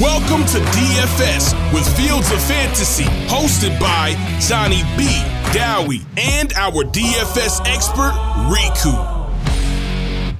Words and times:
Welcome 0.00 0.44
to 0.46 0.58
DFS 0.58 1.72
with 1.72 1.86
Fields 1.96 2.28
of 2.32 2.42
Fantasy, 2.42 3.04
hosted 3.28 3.78
by 3.78 4.16
Jonny 4.40 4.82
B, 4.98 5.06
Dowie, 5.52 6.04
and 6.16 6.52
our 6.54 6.82
DFS 6.82 7.60
expert, 7.68 8.10
Riku. 8.50 8.92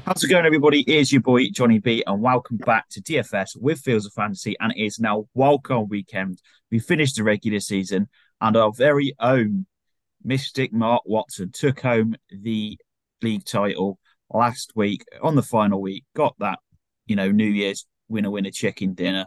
How's 0.04 0.24
it 0.24 0.28
going, 0.28 0.44
everybody? 0.44 0.80
It's 0.80 1.12
your 1.12 1.20
boy 1.20 1.50
Jonny 1.50 1.78
B, 1.78 2.02
and 2.04 2.20
welcome 2.20 2.56
back 2.56 2.88
to 2.90 3.00
DFS 3.00 3.50
with 3.56 3.78
Fields 3.78 4.06
of 4.06 4.12
Fantasy. 4.14 4.56
And 4.58 4.72
it 4.72 4.84
is 4.84 4.98
now 4.98 5.28
wildcard 5.36 5.88
weekend. 5.88 6.42
We 6.72 6.80
finished 6.80 7.14
the 7.14 7.22
regular 7.22 7.60
season, 7.60 8.08
and 8.40 8.56
our 8.56 8.72
very 8.72 9.14
own 9.20 9.66
Mystic 10.24 10.72
Mark 10.72 11.02
Watson 11.06 11.52
took 11.52 11.78
home 11.78 12.16
the 12.28 12.76
league 13.22 13.44
title 13.44 14.00
last 14.30 14.72
week 14.74 15.04
on 15.22 15.36
the 15.36 15.42
final 15.42 15.80
week. 15.80 16.02
Got 16.16 16.34
that, 16.40 16.58
you 17.06 17.14
know, 17.14 17.30
New 17.30 17.46
Year's 17.46 17.86
winner 18.08 18.32
winner 18.32 18.50
chicken 18.50 18.94
dinner. 18.94 19.26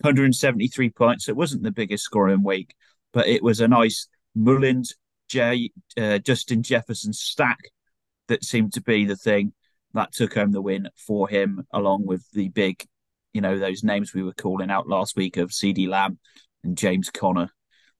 173 0.00 0.90
points. 0.90 1.28
It 1.28 1.36
wasn't 1.36 1.62
the 1.62 1.70
biggest 1.70 2.04
scoring 2.04 2.42
week, 2.42 2.74
but 3.12 3.26
it 3.26 3.42
was 3.42 3.60
a 3.60 3.68
nice 3.68 4.08
Mullens, 4.34 4.94
J, 5.28 5.70
uh, 5.96 6.18
Justin 6.18 6.62
Jefferson 6.62 7.12
stack 7.12 7.58
that 8.28 8.44
seemed 8.44 8.72
to 8.74 8.82
be 8.82 9.04
the 9.04 9.16
thing 9.16 9.52
that 9.94 10.12
took 10.12 10.34
home 10.34 10.52
the 10.52 10.62
win 10.62 10.88
for 10.96 11.28
him, 11.28 11.66
along 11.72 12.06
with 12.06 12.24
the 12.32 12.48
big, 12.48 12.84
you 13.32 13.40
know, 13.40 13.58
those 13.58 13.82
names 13.82 14.14
we 14.14 14.22
were 14.22 14.32
calling 14.32 14.70
out 14.70 14.88
last 14.88 15.16
week 15.16 15.36
of 15.36 15.50
CeeDee 15.50 15.88
Lamb 15.88 16.18
and 16.62 16.78
James 16.78 17.10
Conner. 17.10 17.50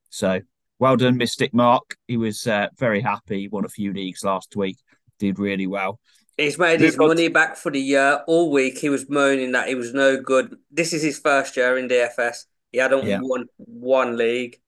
So 0.09 0.40
well 0.78 0.96
done, 0.96 1.16
Mystic 1.16 1.52
Mark. 1.52 1.96
He 2.06 2.16
was 2.16 2.46
uh, 2.46 2.68
very 2.78 3.01
happy. 3.01 3.40
He 3.40 3.48
won 3.48 3.64
a 3.64 3.68
few 3.68 3.92
leagues 3.92 4.24
last 4.24 4.56
week, 4.56 4.78
did 5.18 5.38
really 5.38 5.66
well. 5.66 6.01
He's 6.40 6.58
made 6.58 6.80
his 6.80 6.96
money 6.96 7.28
back 7.28 7.56
for 7.56 7.70
the 7.70 7.80
year. 7.80 8.22
All 8.26 8.50
week 8.50 8.78
he 8.78 8.88
was 8.88 9.10
moaning 9.10 9.52
that 9.52 9.68
he 9.68 9.74
was 9.74 9.92
no 9.92 10.18
good. 10.18 10.56
This 10.70 10.94
is 10.94 11.02
his 11.02 11.18
first 11.18 11.54
year 11.54 11.76
in 11.76 11.86
DFS. 11.86 12.46
He 12.72 12.78
hadn't 12.78 13.04
yeah. 13.04 13.20
won 13.20 13.44
one 13.56 14.16
league, 14.16 14.59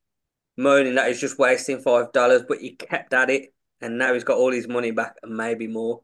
moaning 0.59 0.97
that 0.97 1.09
he's 1.09 1.21
just 1.21 1.39
wasting 1.39 1.81
five 1.81 2.13
dollars, 2.13 2.43
but 2.47 2.59
he 2.59 2.73
kept 2.73 3.15
at 3.15 3.31
it, 3.31 3.55
and 3.81 3.97
now 3.97 4.13
he's 4.13 4.25
got 4.25 4.37
all 4.37 4.53
his 4.53 4.69
money 4.69 4.91
back 4.91 5.17
and 5.23 5.35
maybe 5.35 5.67
more. 5.67 6.03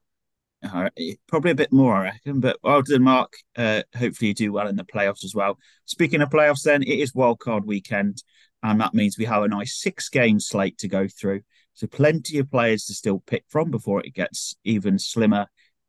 Probably 1.27 1.51
a 1.51 1.57
bit 1.57 1.71
more, 1.71 1.97
I 1.97 2.05
reckon. 2.05 2.41
But 2.41 2.57
well 2.63 2.81
done, 2.81 3.03
Mark. 3.03 3.35
Uh, 3.55 3.83
hopefully, 3.95 4.29
you 4.29 4.35
do 4.35 4.53
well 4.53 4.69
in 4.69 4.77
the 4.77 4.85
playoffs 4.85 5.23
as 5.23 5.35
well. 5.35 5.59
Speaking 5.85 6.23
of 6.23 6.31
playoffs, 6.31 6.63
then 6.63 6.83
it 6.83 6.99
is 6.99 7.13
wildcard 7.13 7.67
weekend, 7.67 8.23
and 8.63 8.81
that 8.81 8.95
means 8.95 9.19
we 9.19 9.27
have 9.27 9.43
a 9.43 9.49
nice 9.49 9.79
six-game 9.79 10.41
slate 10.41 10.79
to 10.79 10.89
go 10.89 11.09
through. 11.09 11.43
So 11.75 11.87
plenty 11.87 12.39
of 12.39 12.51
players 12.51 12.87
to 12.87 12.95
still 12.95 13.23
pick 13.25 13.45
from 13.49 13.71
before 13.71 14.01
it 14.01 14.15
gets 14.15 14.57
even 14.65 14.99
slimmer 14.99 15.47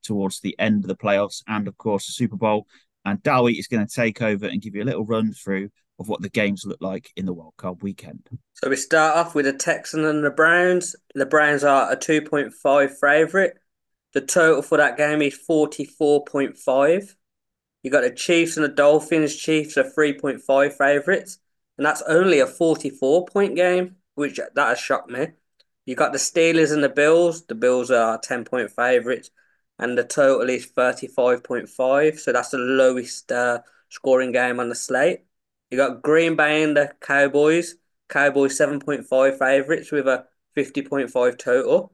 towards 0.10 0.40
the 0.40 0.56
end 0.58 0.84
of 0.84 0.88
the 0.88 0.96
playoffs 0.96 1.44
and, 1.48 1.68
of 1.68 1.78
course, 1.78 2.08
the 2.08 2.14
Super 2.14 2.36
Bowl. 2.36 2.66
And 3.06 3.22
Dowie 3.22 3.60
is 3.60 3.68
going 3.68 3.86
to 3.86 3.96
take 3.96 4.24
over 4.24 4.48
and 4.48 4.60
give 4.60 4.74
you 4.74 4.82
a 4.82 4.90
little 4.90 5.06
run 5.06 5.34
through 5.34 5.70
of 6.00 6.10
what 6.10 6.24
the 6.24 6.30
games 6.30 6.64
look 6.66 6.82
like 6.82 7.12
in 7.16 7.28
the 7.28 7.34
World 7.34 7.54
Cup 7.58 7.84
weekend. 7.84 8.28
So 8.56 8.70
we 8.70 8.76
start 8.76 9.16
off 9.16 9.36
with 9.36 9.46
the 9.46 9.54
Texans 9.54 10.08
and 10.08 10.26
the 10.26 10.32
Browns. 10.32 10.96
The 11.14 11.28
Browns 11.28 11.64
are 11.64 11.92
a 11.92 11.96
2.5 11.96 12.92
favourite. 13.00 13.54
The 14.14 14.22
total 14.22 14.64
for 14.64 14.80
that 14.80 14.98
game 14.98 15.22
is 15.22 15.40
44.5. 15.48 17.16
You 17.84 17.92
got 17.92 18.02
the 18.02 18.10
Chiefs 18.10 18.58
and 18.58 18.64
the 18.64 18.70
Dolphins. 18.70 19.36
Chiefs 19.36 19.78
are 19.78 19.84
3.5 19.84 20.74
favourites. 20.74 21.38
And 21.78 21.86
that's 21.86 22.02
only 22.02 22.40
a 22.40 22.48
44 22.48 23.26
point 23.26 23.56
game, 23.56 23.98
which 24.16 24.38
that 24.38 24.68
has 24.68 24.80
shocked 24.80 25.12
me. 25.12 25.28
You 25.86 25.96
got 25.96 26.14
the 26.14 26.18
Steelers 26.18 26.74
and 26.74 26.84
the 26.84 26.90
Bills. 26.90 27.46
The 27.46 27.56
Bills 27.56 27.92
are 27.92 28.18
10 28.18 28.46
point 28.46 28.72
favourites 28.72 29.30
and 29.80 29.98
the 29.98 30.04
total 30.04 30.50
is 30.50 30.68
35.5. 30.68 32.20
So 32.20 32.34
that's 32.34 32.50
the 32.50 32.58
lowest 32.58 33.32
uh, 33.32 33.60
scoring 33.90 34.32
game 34.32 34.60
on 34.60 34.70
the 34.70 34.76
slate. 34.76 35.22
You 35.72 35.78
got 35.78 36.02
Green 36.02 36.36
Bay 36.36 36.64
and 36.64 36.76
the 36.76 36.94
Cowboys. 37.00 37.76
Cowboys 38.10 38.58
7.5 38.58 39.40
favourites 39.40 39.92
with 39.92 40.08
a 40.08 40.26
50.5 40.58 41.38
total. 41.38 41.94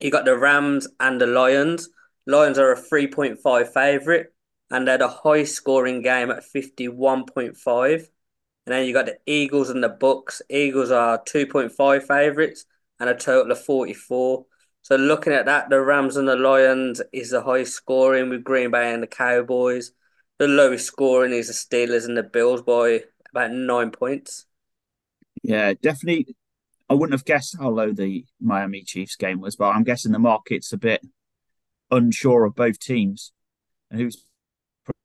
You 0.00 0.10
got 0.10 0.24
the 0.24 0.36
Rams 0.36 0.86
and 1.00 1.20
the 1.20 1.26
Lions. 1.26 1.88
Lions 2.26 2.58
are 2.58 2.72
a 2.72 2.80
3.5 2.80 3.72
favourite 3.72 4.26
and 4.70 4.86
they're 4.86 4.98
the 4.98 5.08
high 5.08 5.44
scoring 5.44 6.02
game 6.02 6.30
at 6.30 6.44
51.5. 6.44 8.08
And 8.66 8.74
then 8.74 8.86
you 8.86 8.92
got 8.92 9.06
the 9.06 9.18
Eagles 9.26 9.70
and 9.70 9.82
the 9.82 9.88
Bucks. 9.88 10.42
Eagles 10.48 10.90
are 10.90 11.22
2.5 11.24 12.02
favourites 12.06 12.64
and 13.00 13.10
a 13.10 13.14
total 13.14 13.52
of 13.52 13.62
44. 13.64 14.46
So 14.84 14.96
looking 14.96 15.32
at 15.32 15.46
that, 15.46 15.70
the 15.70 15.80
Rams 15.80 16.18
and 16.18 16.28
the 16.28 16.36
Lions 16.36 17.00
is 17.10 17.30
the 17.30 17.42
highest 17.42 17.72
scoring 17.72 18.28
with 18.28 18.44
Green 18.44 18.70
Bay 18.70 18.92
and 18.92 19.02
the 19.02 19.06
Cowboys. 19.06 19.92
The 20.38 20.46
lowest 20.46 20.84
scoring 20.84 21.32
is 21.32 21.46
the 21.46 21.54
Steelers 21.54 22.04
and 22.04 22.18
the 22.18 22.22
Bills 22.22 22.60
by 22.60 23.04
about 23.30 23.52
nine 23.52 23.92
points. 23.92 24.44
Yeah, 25.42 25.72
definitely. 25.72 26.36
I 26.90 26.92
wouldn't 26.92 27.18
have 27.18 27.24
guessed 27.24 27.56
how 27.58 27.70
low 27.70 27.92
the 27.92 28.26
Miami 28.42 28.82
Chiefs 28.82 29.16
game 29.16 29.40
was, 29.40 29.56
but 29.56 29.70
I'm 29.70 29.84
guessing 29.84 30.12
the 30.12 30.18
market's 30.18 30.74
a 30.74 30.76
bit 30.76 31.00
unsure 31.90 32.44
of 32.44 32.54
both 32.54 32.78
teams 32.78 33.32
and 33.90 33.98
who's 33.98 34.26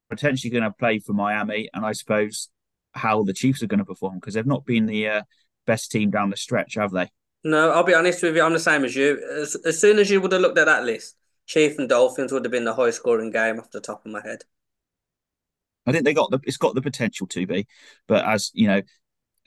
potentially 0.10 0.52
going 0.52 0.64
to 0.64 0.72
play 0.72 1.00
for 1.00 1.14
Miami, 1.14 1.70
and 1.74 1.86
I 1.86 1.94
suppose 1.94 2.50
how 2.92 3.24
the 3.24 3.32
Chiefs 3.32 3.64
are 3.64 3.68
going 3.68 3.80
to 3.80 3.86
perform 3.86 4.16
because 4.16 4.34
they've 4.34 4.46
not 4.46 4.66
been 4.66 4.88
the 4.88 5.08
uh, 5.08 5.22
best 5.66 5.90
team 5.90 6.10
down 6.10 6.32
the 6.32 6.36
stretch, 6.36 6.76
have 6.76 6.92
they? 6.92 7.10
No, 7.44 7.72
I'll 7.72 7.84
be 7.84 7.94
honest 7.94 8.22
with 8.22 8.36
you. 8.36 8.44
I'm 8.44 8.54
the 8.54 8.60
same 8.60 8.84
as 8.84 8.96
you. 8.96 9.22
As, 9.40 9.56
as 9.66 9.80
soon 9.80 10.00
as 10.00 10.10
you 10.10 10.20
would 10.20 10.32
have 10.32 10.42
looked 10.42 10.58
at 10.58 10.66
that 10.66 10.84
list, 10.84 11.16
Chief 11.46 11.80
and 11.80 11.88
Dolphins 11.88 12.32
would 12.32 12.46
have 12.46 12.52
been 12.52 12.66
the 12.66 12.74
high 12.74 12.92
scoring 12.92 13.32
game 13.32 13.60
off 13.60 13.72
the 13.72 13.80
top 13.80 14.06
of 14.06 14.12
my 14.12 14.22
head. 14.22 14.44
I 15.86 15.92
think 15.92 16.04
they 16.04 16.14
got 16.14 16.30
the 16.30 16.40
it's 16.44 16.58
got 16.58 16.76
the 16.76 16.82
potential 16.82 17.26
to 17.28 17.48
be, 17.48 17.66
but 18.08 18.26
as 18.26 18.52
you 18.54 18.68
know, 18.68 18.82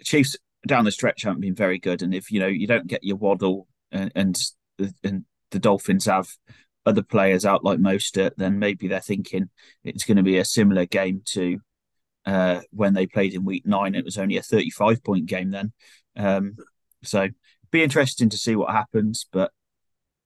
Chiefs 0.02 0.36
down 0.66 0.84
the 0.84 0.90
stretch 0.90 1.22
haven't 1.22 1.40
been 1.40 1.54
very 1.54 1.78
good, 1.78 2.02
and 2.02 2.14
if 2.14 2.30
you 2.32 2.40
know 2.40 2.46
you 2.46 2.66
don't 2.66 2.86
get 2.86 3.04
your 3.04 3.16
Waddle 3.16 3.68
and 3.92 4.10
and 4.14 4.40
the, 4.78 4.92
and 5.04 5.24
the 5.50 5.58
Dolphins 5.58 6.06
have 6.06 6.28
other 6.84 7.02
players 7.02 7.44
out 7.44 7.62
like 7.62 7.78
Mostert, 7.78 8.32
then 8.36 8.58
maybe 8.58 8.88
they're 8.88 9.00
thinking 9.00 9.50
it's 9.84 10.04
going 10.04 10.16
to 10.16 10.22
be 10.22 10.38
a 10.38 10.44
similar 10.44 10.86
game 10.86 11.22
to 11.26 11.60
uh, 12.26 12.60
when 12.70 12.94
they 12.94 13.06
played 13.06 13.34
in 13.34 13.44
Week 13.44 13.66
Nine. 13.66 13.94
It 13.94 14.04
was 14.04 14.18
only 14.18 14.38
a 14.38 14.42
thirty-five 14.42 15.04
point 15.04 15.26
game 15.26 15.50
then, 15.50 15.72
um, 16.16 16.56
so 17.04 17.28
be 17.72 17.82
interesting 17.82 18.28
to 18.28 18.36
see 18.36 18.54
what 18.54 18.70
happens. 18.70 19.26
But 19.32 19.50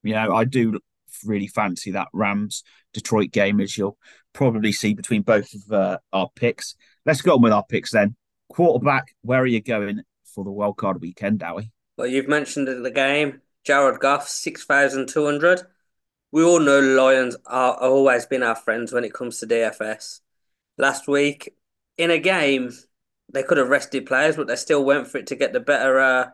you 0.02 0.12
know, 0.12 0.34
I 0.34 0.44
do 0.44 0.78
really 1.24 1.46
fancy 1.46 1.92
that 1.92 2.08
Rams 2.12 2.62
Detroit 2.92 3.30
game, 3.30 3.60
as 3.60 3.78
you'll 3.78 3.98
probably 4.34 4.72
see 4.72 4.92
between 4.92 5.22
both 5.22 5.48
of 5.54 5.72
uh, 5.72 5.98
our 6.12 6.28
picks. 6.36 6.74
Let's 7.06 7.22
go 7.22 7.34
on 7.34 7.42
with 7.42 7.52
our 7.52 7.64
picks 7.64 7.92
then. 7.92 8.16
Quarterback, 8.50 9.14
where 9.22 9.40
are 9.40 9.46
you 9.46 9.62
going 9.62 10.02
for 10.34 10.44
the 10.44 10.50
wild 10.50 10.76
card 10.76 11.00
weekend, 11.00 11.38
Dowie? 11.38 11.72
Well, 11.96 12.06
you've 12.06 12.28
mentioned 12.28 12.68
the 12.68 12.90
game. 12.90 13.40
Jared 13.64 13.98
Goff, 13.98 14.28
6,200. 14.28 15.62
We 16.30 16.44
all 16.44 16.60
know 16.60 16.78
Lions 16.78 17.36
are 17.46 17.74
always 17.74 18.26
been 18.26 18.42
our 18.42 18.54
friends 18.54 18.92
when 18.92 19.02
it 19.02 19.12
comes 19.12 19.40
to 19.40 19.46
DFS. 19.46 20.20
Last 20.78 21.08
week, 21.08 21.54
in 21.98 22.10
a 22.10 22.18
game, 22.18 22.70
they 23.32 23.42
could 23.42 23.58
have 23.58 23.68
rested 23.68 24.06
players, 24.06 24.36
but 24.36 24.46
they 24.46 24.56
still 24.56 24.84
went 24.84 25.08
for 25.08 25.18
it 25.18 25.28
to 25.28 25.34
get 25.34 25.52
the 25.52 25.60
better 25.60 25.98
uh, 25.98 26.26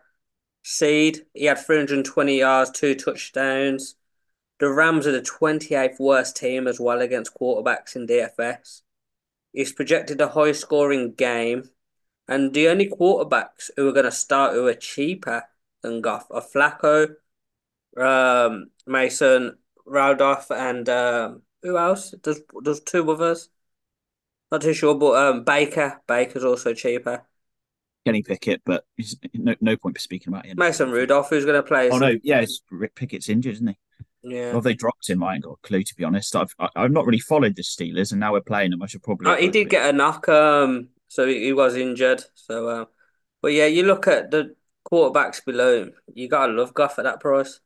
seed. 0.62 1.26
He 1.34 1.46
had 1.46 1.58
320 1.58 2.38
yards, 2.38 2.70
two 2.70 2.94
touchdowns. 2.94 3.96
The 4.58 4.70
Rams 4.70 5.06
are 5.06 5.12
the 5.12 5.20
28th 5.20 5.98
worst 5.98 6.36
team 6.36 6.68
as 6.68 6.78
well 6.78 7.00
against 7.00 7.34
quarterbacks 7.34 7.96
in 7.96 8.06
DFS. 8.06 8.82
He's 9.52 9.72
projected 9.72 10.20
a 10.20 10.28
high 10.28 10.52
scoring 10.52 11.12
game. 11.12 11.70
And 12.28 12.54
the 12.54 12.68
only 12.68 12.88
quarterbacks 12.88 13.70
who 13.76 13.88
are 13.88 13.92
going 13.92 14.04
to 14.04 14.12
start 14.12 14.54
who 14.54 14.66
are 14.68 14.74
cheaper 14.74 15.44
than 15.82 16.00
Goff 16.00 16.26
are 16.30 16.40
Flacco, 16.40 17.16
um, 17.96 18.70
Mason, 18.86 19.58
Rudolph, 19.84 20.50
and 20.50 20.88
um, 20.88 21.42
who 21.62 21.76
else? 21.76 22.14
There's, 22.22 22.40
there's 22.62 22.80
two 22.80 23.10
others. 23.10 23.48
Not 24.50 24.62
too 24.62 24.74
sure, 24.74 24.94
but 24.94 25.16
um, 25.16 25.44
Baker. 25.44 26.00
Baker's 26.06 26.44
also 26.44 26.72
cheaper. 26.74 27.26
Kenny 28.04 28.22
Pickett, 28.22 28.62
but 28.64 28.84
no, 29.34 29.54
no 29.60 29.76
point 29.76 29.96
for 29.96 30.00
speaking 30.00 30.32
about 30.32 30.46
him. 30.46 30.56
Mason 30.58 30.90
Rudolph, 30.90 31.30
who's 31.30 31.44
going 31.44 31.56
to 31.56 31.62
play? 31.62 31.90
Oh 31.90 31.98
no, 31.98 32.14
yeah, 32.22 32.44
Rick 32.70 32.94
Pickett's 32.94 33.28
injured, 33.28 33.54
isn't 33.54 33.68
he? 33.68 33.78
Yeah. 34.24 34.52
Well, 34.52 34.60
they 34.60 34.74
dropped 34.74 35.08
him. 35.08 35.22
I 35.22 35.34
ain't 35.34 35.44
got 35.44 35.58
a 35.62 35.66
clue 35.66 35.82
to 35.82 35.94
be 35.94 36.04
honest. 36.04 36.34
I've 36.36 36.54
I, 36.58 36.68
have 36.76 36.92
not 36.92 37.06
really 37.06 37.18
followed 37.18 37.56
the 37.56 37.62
Steelers, 37.62 38.12
and 38.12 38.20
now 38.20 38.32
we're 38.32 38.40
playing 38.40 38.70
them. 38.70 38.82
I 38.82 38.86
should 38.86 39.02
probably. 39.02 39.30
Oh, 39.30 39.36
he 39.36 39.48
did 39.48 39.68
get 39.68 39.88
a 39.88 39.92
knock, 39.92 40.28
um, 40.28 40.88
so 41.08 41.26
he, 41.26 41.44
he 41.44 41.52
was 41.52 41.76
injured. 41.76 42.22
So, 42.34 42.68
uh, 42.68 42.84
but 43.40 43.52
yeah, 43.52 43.66
you 43.66 43.84
look 43.84 44.06
at 44.06 44.30
the 44.30 44.54
quarterbacks 44.90 45.44
below 45.44 45.82
him. 45.82 45.92
You 46.14 46.28
gotta 46.28 46.52
love 46.52 46.74
Goff 46.74 46.98
at 46.98 47.04
that 47.04 47.20
price. 47.20 47.60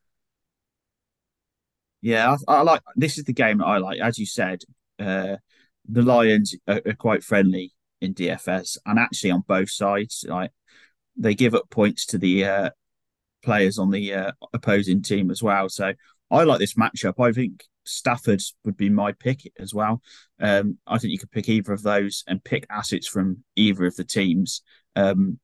Yeah, 2.00 2.36
I, 2.48 2.54
I 2.54 2.62
like 2.62 2.80
this 2.94 3.18
is 3.18 3.24
the 3.24 3.32
game 3.32 3.58
that 3.58 3.66
I 3.66 3.78
like. 3.78 4.00
As 4.00 4.18
you 4.18 4.26
said, 4.26 4.62
uh, 4.98 5.36
the 5.88 6.02
Lions 6.02 6.54
are, 6.66 6.80
are 6.86 6.94
quite 6.94 7.22
friendly 7.22 7.74
in 8.00 8.14
DFS 8.14 8.78
and 8.86 8.98
actually 8.98 9.30
on 9.30 9.42
both 9.46 9.70
sides. 9.70 10.24
Like 10.28 10.52
they 11.16 11.34
give 11.34 11.54
up 11.54 11.70
points 11.70 12.06
to 12.06 12.18
the 12.18 12.44
uh, 12.44 12.70
players 13.42 13.78
on 13.78 13.90
the 13.90 14.14
uh, 14.14 14.32
opposing 14.52 15.02
team 15.02 15.30
as 15.30 15.42
well. 15.42 15.68
So 15.68 15.94
I 16.30 16.44
like 16.44 16.58
this 16.58 16.74
matchup. 16.74 17.24
I 17.24 17.32
think 17.32 17.64
Stafford 17.84 18.42
would 18.64 18.76
be 18.76 18.90
my 18.90 19.12
pick 19.12 19.50
as 19.58 19.72
well. 19.72 20.02
Um, 20.40 20.78
I 20.86 20.98
think 20.98 21.12
you 21.12 21.18
could 21.18 21.30
pick 21.30 21.48
either 21.48 21.72
of 21.72 21.82
those 21.82 22.24
and 22.26 22.42
pick 22.42 22.66
assets 22.70 23.06
from 23.06 23.44
either 23.54 23.86
of 23.86 23.96
the 23.96 24.04
teams. 24.04 24.62
Um, 24.94 25.38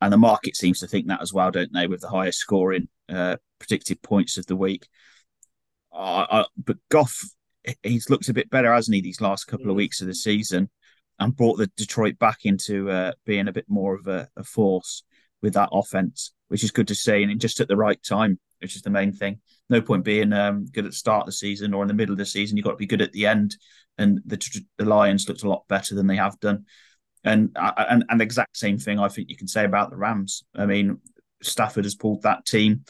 and 0.00 0.12
the 0.12 0.18
market 0.18 0.56
seems 0.56 0.80
to 0.80 0.86
think 0.86 1.06
that 1.06 1.22
as 1.22 1.32
well, 1.32 1.50
don't 1.50 1.72
they? 1.72 1.86
With 1.86 2.00
the 2.00 2.08
highest 2.08 2.38
scoring 2.38 2.88
uh, 3.08 3.36
predicted 3.58 4.02
points 4.02 4.36
of 4.36 4.46
the 4.46 4.56
week. 4.56 4.88
Uh, 5.92 6.26
uh, 6.28 6.44
but 6.62 6.76
Goff, 6.90 7.18
he's 7.82 8.10
looked 8.10 8.28
a 8.28 8.34
bit 8.34 8.50
better, 8.50 8.72
hasn't 8.72 8.94
he, 8.94 9.00
these 9.00 9.20
last 9.20 9.44
couple 9.44 9.70
of 9.70 9.74
mm. 9.74 9.78
weeks 9.78 10.00
of 10.00 10.06
the 10.06 10.14
season, 10.14 10.68
and 11.18 11.36
brought 11.36 11.56
the 11.56 11.70
Detroit 11.76 12.18
back 12.18 12.40
into 12.44 12.90
uh, 12.90 13.12
being 13.24 13.48
a 13.48 13.52
bit 13.52 13.66
more 13.68 13.94
of 13.94 14.06
a, 14.06 14.28
a, 14.36 14.44
force 14.44 15.02
with 15.42 15.54
that 15.54 15.70
offense, 15.72 16.32
which 16.48 16.62
is 16.62 16.70
good 16.70 16.88
to 16.88 16.94
see, 16.94 17.22
and 17.22 17.40
just 17.40 17.60
at 17.60 17.68
the 17.68 17.76
right 17.76 18.02
time, 18.02 18.38
which 18.60 18.76
is 18.76 18.82
the 18.82 18.90
main 18.90 19.12
thing. 19.12 19.40
No 19.68 19.80
point 19.80 20.04
being 20.04 20.32
um, 20.32 20.66
good 20.66 20.84
at 20.84 20.90
the 20.90 20.96
start 20.96 21.22
of 21.22 21.26
the 21.26 21.32
season 21.32 21.74
or 21.74 21.82
in 21.82 21.88
the 21.88 21.94
middle 21.94 22.12
of 22.12 22.18
the 22.18 22.26
season. 22.26 22.56
You've 22.56 22.64
got 22.64 22.72
to 22.72 22.76
be 22.76 22.86
good 22.86 23.02
at 23.02 23.12
the 23.12 23.26
end, 23.26 23.56
and 23.98 24.20
the, 24.26 24.60
the 24.78 24.84
Lions 24.84 25.28
looked 25.28 25.42
a 25.42 25.48
lot 25.48 25.66
better 25.68 25.94
than 25.94 26.06
they 26.06 26.16
have 26.16 26.38
done. 26.40 26.66
And, 27.24 27.50
uh, 27.56 27.72
and 27.76 28.04
and 28.08 28.20
the 28.20 28.24
exact 28.24 28.56
same 28.56 28.78
thing 28.78 28.98
I 29.00 29.08
think 29.08 29.30
you 29.30 29.36
can 29.36 29.48
say 29.48 29.64
about 29.64 29.90
the 29.90 29.96
Rams. 29.96 30.44
I 30.54 30.66
mean, 30.66 30.98
Stafford 31.42 31.84
has 31.84 31.94
pulled 31.94 32.22
that 32.22 32.44
team 32.44 32.84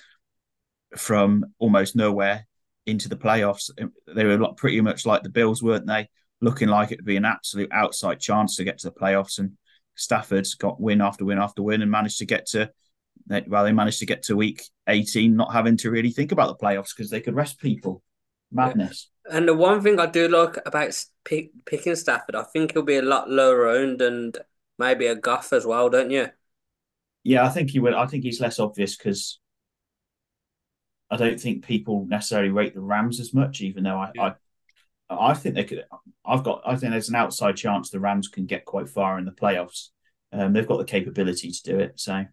from 0.96 1.44
almost 1.58 1.96
nowhere 1.96 2.46
into 2.86 3.08
the 3.08 3.16
playoffs. 3.16 3.70
They 4.06 4.24
were 4.24 4.52
pretty 4.54 4.80
much 4.80 5.06
like 5.06 5.22
the 5.22 5.30
Bills, 5.30 5.62
weren't 5.62 5.86
they? 5.86 6.08
Looking 6.40 6.68
like 6.68 6.92
it 6.92 6.98
would 6.98 7.06
be 7.06 7.16
an 7.16 7.24
absolute 7.24 7.70
outside 7.72 8.20
chance 8.20 8.56
to 8.56 8.64
get 8.64 8.78
to 8.78 8.88
the 8.88 8.94
playoffs. 8.94 9.38
And 9.38 9.52
Stafford's 9.94 10.54
got 10.54 10.80
win 10.80 11.00
after 11.00 11.24
win 11.24 11.38
after 11.38 11.62
win 11.62 11.82
and 11.82 11.90
managed 11.90 12.18
to 12.18 12.26
get 12.26 12.46
to, 12.48 12.70
well, 13.46 13.64
they 13.64 13.72
managed 13.72 14.00
to 14.00 14.06
get 14.06 14.22
to 14.24 14.36
week 14.36 14.62
18, 14.88 15.34
not 15.34 15.52
having 15.52 15.76
to 15.78 15.90
really 15.90 16.10
think 16.10 16.32
about 16.32 16.48
the 16.48 16.64
playoffs 16.64 16.90
because 16.94 17.10
they 17.10 17.20
could 17.20 17.34
rest 17.34 17.58
people. 17.58 18.02
Madness. 18.52 19.10
And 19.30 19.48
the 19.48 19.54
one 19.54 19.82
thing 19.82 19.98
I 19.98 20.06
do 20.06 20.28
like 20.28 20.58
about 20.64 21.02
pick, 21.24 21.50
picking 21.64 21.96
Stafford, 21.96 22.36
I 22.36 22.44
think 22.44 22.72
he'll 22.72 22.82
be 22.82 22.96
a 22.96 23.02
lot 23.02 23.28
lower 23.28 23.66
owned 23.66 24.00
and 24.00 24.38
maybe 24.78 25.06
a 25.06 25.16
Goff 25.16 25.52
as 25.52 25.66
well, 25.66 25.90
don't 25.90 26.10
you? 26.10 26.28
Yeah, 27.24 27.44
I 27.44 27.48
think 27.48 27.70
he 27.70 27.80
will. 27.80 27.96
I 27.96 28.06
think 28.06 28.22
he's 28.22 28.40
less 28.40 28.60
obvious 28.60 28.96
because 28.96 29.40
I 31.10 31.16
don't 31.16 31.40
think 31.40 31.64
people 31.64 32.06
necessarily 32.08 32.50
rate 32.50 32.74
the 32.74 32.80
Rams 32.80 33.18
as 33.18 33.34
much, 33.34 33.62
even 33.62 33.82
though 33.82 33.98
I, 33.98 34.12
yeah. 34.14 34.22
I, 34.22 34.34
I 35.08 35.34
think 35.34 35.54
they 35.54 35.64
could. 35.64 35.84
I've 36.24 36.42
got. 36.42 36.62
I 36.66 36.76
think 36.76 36.92
there's 36.92 37.08
an 37.08 37.14
outside 37.14 37.56
chance 37.56 37.90
the 37.90 38.00
Rams 38.00 38.28
can 38.28 38.46
get 38.46 38.64
quite 38.64 38.88
far 38.88 39.18
in 39.18 39.24
the 39.24 39.30
playoffs. 39.30 39.88
Um, 40.32 40.52
they've 40.52 40.66
got 40.66 40.78
the 40.78 40.84
capability 40.84 41.50
to 41.50 41.62
do 41.62 41.78
it, 41.78 42.00
so 42.00 42.24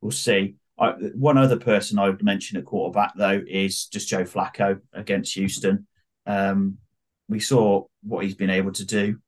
we'll 0.00 0.10
see. 0.10 0.56
I, 0.78 0.90
one 1.14 1.38
other 1.38 1.58
person 1.58 1.98
I 1.98 2.08
would 2.08 2.22
mention 2.22 2.58
at 2.58 2.64
quarterback 2.64 3.12
though 3.16 3.42
is 3.46 3.86
just 3.86 4.08
Joe 4.08 4.24
Flacco 4.24 4.80
against 4.92 5.34
Houston. 5.34 5.86
Um, 6.26 6.78
we 7.28 7.40
saw 7.40 7.84
what 8.02 8.24
he's 8.24 8.34
been 8.34 8.50
able 8.50 8.72
to 8.72 8.84
do 8.84 9.18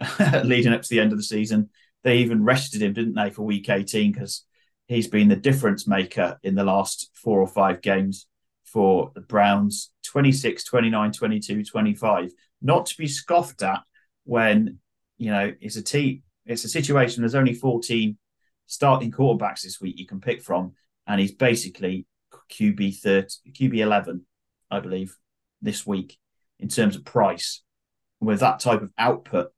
leading 0.44 0.72
up 0.72 0.82
to 0.82 0.88
the 0.88 1.00
end 1.00 1.12
of 1.12 1.18
the 1.18 1.24
season. 1.24 1.70
They 2.02 2.18
even 2.18 2.44
rested 2.44 2.82
him, 2.82 2.92
didn't 2.92 3.14
they, 3.14 3.30
for 3.30 3.42
week 3.42 3.68
18 3.68 4.12
because 4.12 4.44
he's 4.88 5.08
been 5.08 5.28
the 5.28 5.36
difference 5.36 5.86
maker 5.86 6.38
in 6.42 6.54
the 6.54 6.64
last 6.64 7.10
four 7.14 7.40
or 7.40 7.48
five 7.48 7.82
games 7.82 8.26
for 8.64 9.12
the 9.14 9.20
Browns 9.20 9.90
26, 10.04 10.64
29, 10.64 11.12
22, 11.12 11.64
25. 11.64 12.30
Not 12.62 12.86
to 12.86 12.96
be 12.96 13.06
scoffed 13.06 13.62
at 13.62 13.80
when, 14.24 14.78
you 15.18 15.30
know, 15.30 15.52
it's 15.60 15.76
a 15.76 15.82
team, 15.82 16.22
it's 16.44 16.64
a 16.64 16.68
situation, 16.68 17.22
there's 17.22 17.34
only 17.34 17.54
14 17.54 18.16
starting 18.66 19.12
quarterbacks 19.12 19.62
this 19.62 19.80
week 19.80 19.98
you 19.98 20.06
can 20.06 20.20
pick 20.20 20.42
from. 20.42 20.72
And 21.06 21.20
he's 21.20 21.32
basically 21.32 22.06
QB 22.52 22.98
30, 22.98 23.52
QB 23.52 23.78
11, 23.78 24.26
I 24.70 24.80
believe, 24.80 25.16
this 25.62 25.86
week 25.86 26.18
in 26.58 26.68
terms 26.68 26.96
of 26.96 27.04
price. 27.04 27.62
With 28.20 28.40
that 28.40 28.60
type 28.60 28.80
of 28.80 28.90
output, 28.96 29.52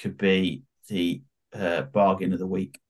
could 0.00 0.16
be 0.16 0.62
the 0.88 1.22
uh, 1.54 1.82
bargain 1.82 2.32
of 2.32 2.38
the 2.38 2.46
week. 2.46 2.80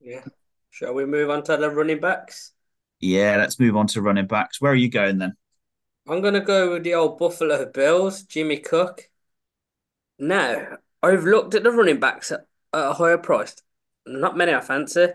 Yeah. 0.00 0.24
Shall 0.70 0.94
we 0.94 1.04
move 1.04 1.30
on 1.30 1.42
to 1.44 1.56
the 1.56 1.70
running 1.70 2.00
backs? 2.00 2.52
Yeah, 3.00 3.36
let's 3.36 3.60
move 3.60 3.76
on 3.76 3.86
to 3.88 4.02
running 4.02 4.26
backs. 4.26 4.60
Where 4.60 4.72
are 4.72 4.76
you 4.76 4.88
going 4.88 5.18
then? 5.18 5.34
I'm 6.06 6.20
going 6.20 6.34
to 6.34 6.40
go 6.40 6.72
with 6.72 6.84
the 6.84 6.94
old 6.94 7.18
Buffalo 7.18 7.64
Bills, 7.70 8.22
Jimmy 8.24 8.58
Cook. 8.58 9.08
Now, 10.18 10.76
I've 11.02 11.24
looked 11.24 11.54
at 11.54 11.62
the 11.62 11.70
running 11.70 11.98
backs 11.98 12.30
at, 12.30 12.40
at 12.74 12.90
a 12.90 12.92
higher 12.92 13.18
price. 13.18 13.56
Not 14.06 14.36
many 14.36 14.52
I 14.52 14.60
fancy. 14.60 15.08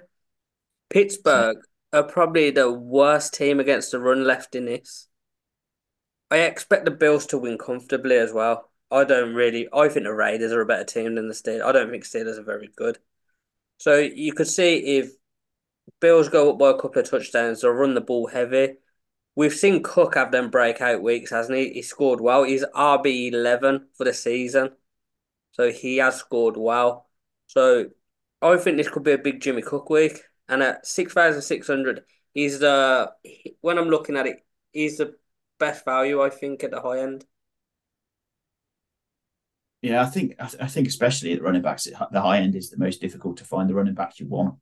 Pittsburgh 0.89 1.57
are 1.93 2.03
probably 2.03 2.49
the 2.49 2.71
worst 2.71 3.35
team 3.35 3.59
against 3.59 3.91
the 3.91 3.99
run 3.99 4.23
left 4.23 4.55
in 4.55 4.65
this. 4.65 5.07
I 6.31 6.37
expect 6.37 6.85
the 6.85 6.91
Bills 6.91 7.27
to 7.27 7.37
win 7.37 7.57
comfortably 7.57 8.17
as 8.17 8.33
well. 8.33 8.69
I 8.91 9.03
don't 9.03 9.35
really. 9.35 9.67
I 9.71 9.89
think 9.89 10.05
the 10.05 10.13
Raiders 10.13 10.51
are 10.51 10.61
a 10.61 10.65
better 10.65 10.83
team 10.83 11.15
than 11.15 11.27
the 11.27 11.33
Steelers. 11.35 11.63
I 11.63 11.71
don't 11.71 11.91
think 11.91 12.03
Steelers 12.03 12.39
are 12.39 12.43
very 12.43 12.69
good. 12.75 12.97
So 13.77 13.97
you 13.97 14.33
could 14.33 14.47
see 14.47 14.97
if 14.97 15.11
Bills 15.99 16.29
go 16.29 16.51
up 16.51 16.59
by 16.59 16.71
a 16.71 16.79
couple 16.79 17.01
of 17.01 17.09
touchdowns. 17.09 17.61
They'll 17.61 17.71
run 17.71 17.93
the 17.93 18.01
ball 18.01 18.27
heavy. 18.27 18.77
We've 19.39 19.53
seen 19.53 19.83
Cook 19.83 20.15
have 20.15 20.33
them 20.33 20.49
breakout 20.49 21.01
weeks, 21.01 21.31
hasn't 21.31 21.57
he? 21.57 21.69
He 21.69 21.81
scored 21.81 22.19
well. 22.19 22.43
He's 22.43 22.65
RB 22.75 23.31
eleven 23.31 23.87
for 23.95 24.03
the 24.03 24.11
season, 24.11 24.71
so 25.51 25.71
he 25.71 25.95
has 25.95 26.17
scored 26.17 26.57
well. 26.57 27.07
So 27.47 27.85
I 28.41 28.57
think 28.57 28.75
this 28.75 28.89
could 28.89 29.05
be 29.05 29.13
a 29.13 29.17
big 29.17 29.39
Jimmy 29.39 29.61
Cook 29.61 29.89
week. 29.89 30.19
And 30.49 30.61
at 30.61 30.85
six 30.85 31.13
thousand 31.13 31.43
six 31.43 31.67
hundred, 31.67 32.01
he's 32.33 32.59
the 32.59 33.13
when 33.61 33.77
I'm 33.77 33.87
looking 33.87 34.17
at 34.17 34.27
it, 34.27 34.45
he's 34.73 34.97
the 34.97 35.15
best 35.57 35.85
value 35.85 36.21
I 36.21 36.31
think 36.31 36.61
at 36.65 36.71
the 36.71 36.81
high 36.81 36.99
end. 36.99 37.23
Yeah, 39.81 40.01
I 40.01 40.07
think 40.07 40.33
I 40.37 40.67
think 40.67 40.89
especially 40.89 41.31
at 41.31 41.41
running 41.41 41.61
backs, 41.61 41.85
the 41.85 42.21
high 42.21 42.39
end 42.39 42.55
is 42.55 42.71
the 42.71 42.77
most 42.77 42.99
difficult 42.99 43.37
to 43.37 43.45
find 43.45 43.69
the 43.69 43.73
running 43.73 43.95
backs 43.95 44.19
you 44.19 44.27
want. 44.27 44.55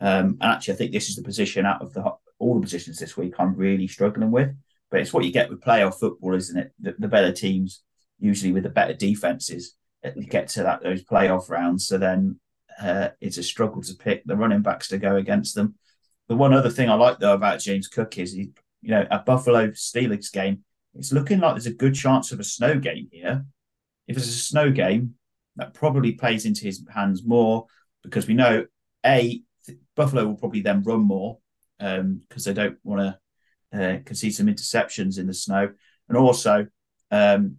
Um, 0.00 0.38
and 0.40 0.50
actually, 0.50 0.74
I 0.74 0.76
think 0.78 0.90
this 0.90 1.10
is 1.10 1.14
the 1.14 1.22
position 1.22 1.64
out 1.64 1.80
of 1.80 1.92
the 1.92 2.02
all 2.38 2.54
the 2.54 2.60
positions 2.60 2.98
this 2.98 3.16
week 3.16 3.34
I'm 3.38 3.54
really 3.54 3.88
struggling 3.88 4.30
with. 4.30 4.54
But 4.90 5.00
it's 5.00 5.12
what 5.12 5.24
you 5.24 5.32
get 5.32 5.50
with 5.50 5.62
playoff 5.62 5.98
football, 5.98 6.34
isn't 6.34 6.58
it? 6.58 6.72
The, 6.78 6.94
the 6.98 7.08
better 7.08 7.32
teams, 7.32 7.82
usually 8.18 8.52
with 8.52 8.62
the 8.62 8.70
better 8.70 8.94
defenses, 8.94 9.74
uh, 10.04 10.10
get 10.28 10.48
to 10.48 10.62
that 10.62 10.82
those 10.82 11.04
playoff 11.04 11.50
rounds. 11.50 11.86
So 11.86 11.98
then 11.98 12.38
uh, 12.80 13.08
it's 13.20 13.38
a 13.38 13.42
struggle 13.42 13.82
to 13.82 13.94
pick 13.94 14.24
the 14.24 14.36
running 14.36 14.62
backs 14.62 14.88
to 14.88 14.98
go 14.98 15.16
against 15.16 15.54
them. 15.54 15.74
The 16.28 16.36
one 16.36 16.52
other 16.52 16.70
thing 16.70 16.88
I 16.88 16.94
like 16.94 17.18
though 17.18 17.34
about 17.34 17.60
James 17.60 17.88
Cook 17.88 18.18
is 18.18 18.32
he, 18.32 18.50
you 18.82 18.90
know, 18.90 19.06
a 19.10 19.18
Buffalo 19.18 19.68
Steelers 19.68 20.32
game, 20.32 20.64
it's 20.94 21.12
looking 21.12 21.40
like 21.40 21.54
there's 21.54 21.66
a 21.66 21.72
good 21.72 21.94
chance 21.94 22.32
of 22.32 22.40
a 22.40 22.44
snow 22.44 22.78
game 22.78 23.08
here. 23.12 23.44
If 24.06 24.16
it's 24.16 24.26
a 24.26 24.30
snow 24.30 24.70
game, 24.70 25.14
that 25.56 25.74
probably 25.74 26.12
plays 26.12 26.46
into 26.46 26.64
his 26.64 26.84
hands 26.92 27.24
more 27.24 27.66
because 28.02 28.26
we 28.26 28.34
know 28.34 28.66
a 29.04 29.42
Buffalo 29.94 30.26
will 30.26 30.36
probably 30.36 30.60
then 30.60 30.82
run 30.82 31.00
more 31.00 31.38
because 31.78 32.00
um, 32.00 32.22
they 32.44 32.52
don't 32.52 32.78
want 32.82 33.16
to 33.72 33.78
uh, 33.78 33.98
concede 34.04 34.34
some 34.34 34.46
interceptions 34.46 35.18
in 35.18 35.26
the 35.26 35.34
snow, 35.34 35.70
and 36.08 36.16
also 36.16 36.66
um, 37.10 37.56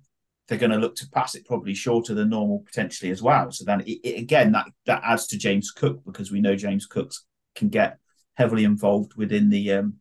they're 0.48 0.58
going 0.58 0.72
to 0.72 0.78
look 0.78 0.96
to 0.96 1.10
pass 1.10 1.36
it 1.36 1.46
probably 1.46 1.74
shorter 1.74 2.14
than 2.14 2.30
normal 2.30 2.64
potentially 2.66 3.12
as 3.12 3.22
well. 3.22 3.52
So 3.52 3.66
then 3.66 3.82
it, 3.82 4.00
it, 4.04 4.20
again 4.22 4.52
that 4.54 4.68
that 4.86 5.02
adds 5.04 5.28
to 5.28 5.38
James 5.38 5.72
Cook 5.72 6.04
because 6.06 6.32
we 6.32 6.42
know 6.42 6.56
James 6.56 6.86
Cooks 6.86 7.26
can 7.56 7.70
get 7.70 7.98
heavily 8.36 8.64
involved 8.64 9.16
within 9.16 9.50
the 9.50 9.74
um, 9.74 9.96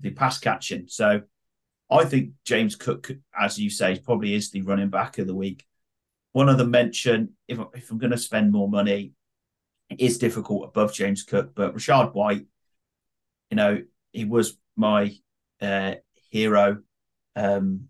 the 0.00 0.10
pass 0.10 0.38
catching. 0.38 0.86
So 0.88 1.22
I 1.90 2.04
think 2.04 2.30
James 2.44 2.76
Cook, 2.76 3.10
as 3.38 3.58
you 3.58 3.70
say, 3.70 3.98
probably 3.98 4.34
is 4.34 4.50
the 4.50 4.62
running 4.62 4.90
back 4.90 5.18
of 5.18 5.26
the 5.26 5.34
week. 5.34 5.66
One 6.32 6.48
other 6.48 6.66
mention, 6.66 7.30
if, 7.48 7.58
if 7.74 7.90
I'm 7.90 7.98
going 7.98 8.12
to 8.12 8.18
spend 8.18 8.52
more 8.52 8.68
money, 8.68 9.12
it 9.88 10.00
is 10.00 10.18
difficult 10.18 10.68
above 10.68 10.92
James 10.92 11.24
Cook, 11.24 11.52
but 11.54 11.74
Rachaad 11.74 12.14
White, 12.14 12.46
you 13.50 13.56
know, 13.56 13.82
he 14.12 14.24
was 14.24 14.56
my 14.76 15.12
uh, 15.60 15.94
hero 16.30 16.78
um, 17.36 17.88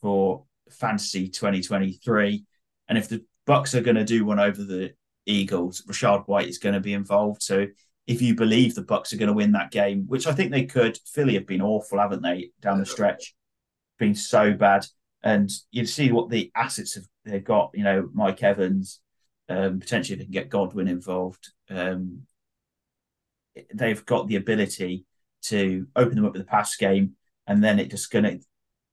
for 0.00 0.44
fantasy 0.70 1.28
2023. 1.28 2.44
And 2.88 2.98
if 2.98 3.08
the 3.08 3.24
Bucks 3.46 3.74
are 3.74 3.80
going 3.80 3.96
to 3.96 4.04
do 4.04 4.24
one 4.24 4.40
over 4.40 4.62
the 4.62 4.94
Eagles, 5.26 5.82
Rachaad 5.88 6.26
White 6.26 6.48
is 6.48 6.58
going 6.58 6.74
to 6.74 6.80
be 6.80 6.94
involved. 6.94 7.42
So 7.42 7.66
if 8.06 8.22
you 8.22 8.34
believe 8.34 8.74
the 8.74 8.82
Bucks 8.82 9.12
are 9.12 9.16
going 9.16 9.28
to 9.28 9.34
win 9.34 9.52
that 9.52 9.70
game, 9.70 10.04
which 10.06 10.26
I 10.26 10.32
think 10.32 10.50
they 10.50 10.64
could, 10.64 10.98
Philly 11.06 11.34
have 11.34 11.46
been 11.46 11.62
awful, 11.62 11.98
haven't 11.98 12.22
they, 12.22 12.50
down 12.60 12.78
the 12.78 12.86
stretch? 12.86 13.34
Been 13.98 14.14
so 14.14 14.52
bad. 14.52 14.86
And 15.22 15.50
you 15.70 15.86
see 15.86 16.12
what 16.12 16.28
the 16.28 16.50
assets 16.54 16.94
have 16.94 17.04
they've 17.24 17.42
got, 17.42 17.70
you 17.74 17.82
know, 17.82 18.08
Mike 18.12 18.42
Evans, 18.42 19.00
um, 19.48 19.80
potentially 19.80 20.18
they 20.18 20.24
can 20.24 20.32
get 20.32 20.50
Godwin 20.50 20.88
involved. 20.88 21.50
Um, 21.70 22.26
they've 23.74 24.04
got 24.06 24.28
the 24.28 24.36
ability 24.36 25.04
to 25.42 25.86
open 25.94 26.16
them 26.16 26.24
up 26.24 26.32
with 26.32 26.42
the 26.42 26.48
pass 26.48 26.76
game, 26.76 27.12
and 27.46 27.62
then 27.62 27.78
it 27.78 27.90
just 27.90 28.10
going 28.10 28.24
to 28.24 28.40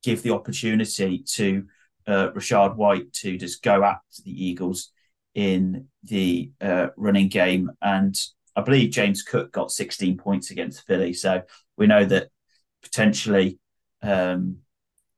give 0.03 0.21
the 0.23 0.31
opportunity 0.33 1.23
to 1.35 1.65
uh, 2.07 2.29
Rachaad 2.31 2.75
White 2.75 3.13
to 3.13 3.37
just 3.37 3.61
go 3.63 3.83
at 3.83 3.99
the 4.25 4.45
Eagles 4.45 4.91
in 5.35 5.87
the 6.03 6.51
uh, 6.59 6.87
running 6.97 7.29
game. 7.29 7.71
And 7.81 8.15
I 8.55 8.61
believe 8.61 8.91
James 8.91 9.23
Cook 9.23 9.51
got 9.51 9.71
16 9.71 10.17
points 10.17 10.51
against 10.51 10.85
Philly, 10.85 11.13
so 11.13 11.43
we 11.77 11.87
know 11.87 12.03
that 12.05 12.29
potentially 12.83 13.59
um, 14.01 14.57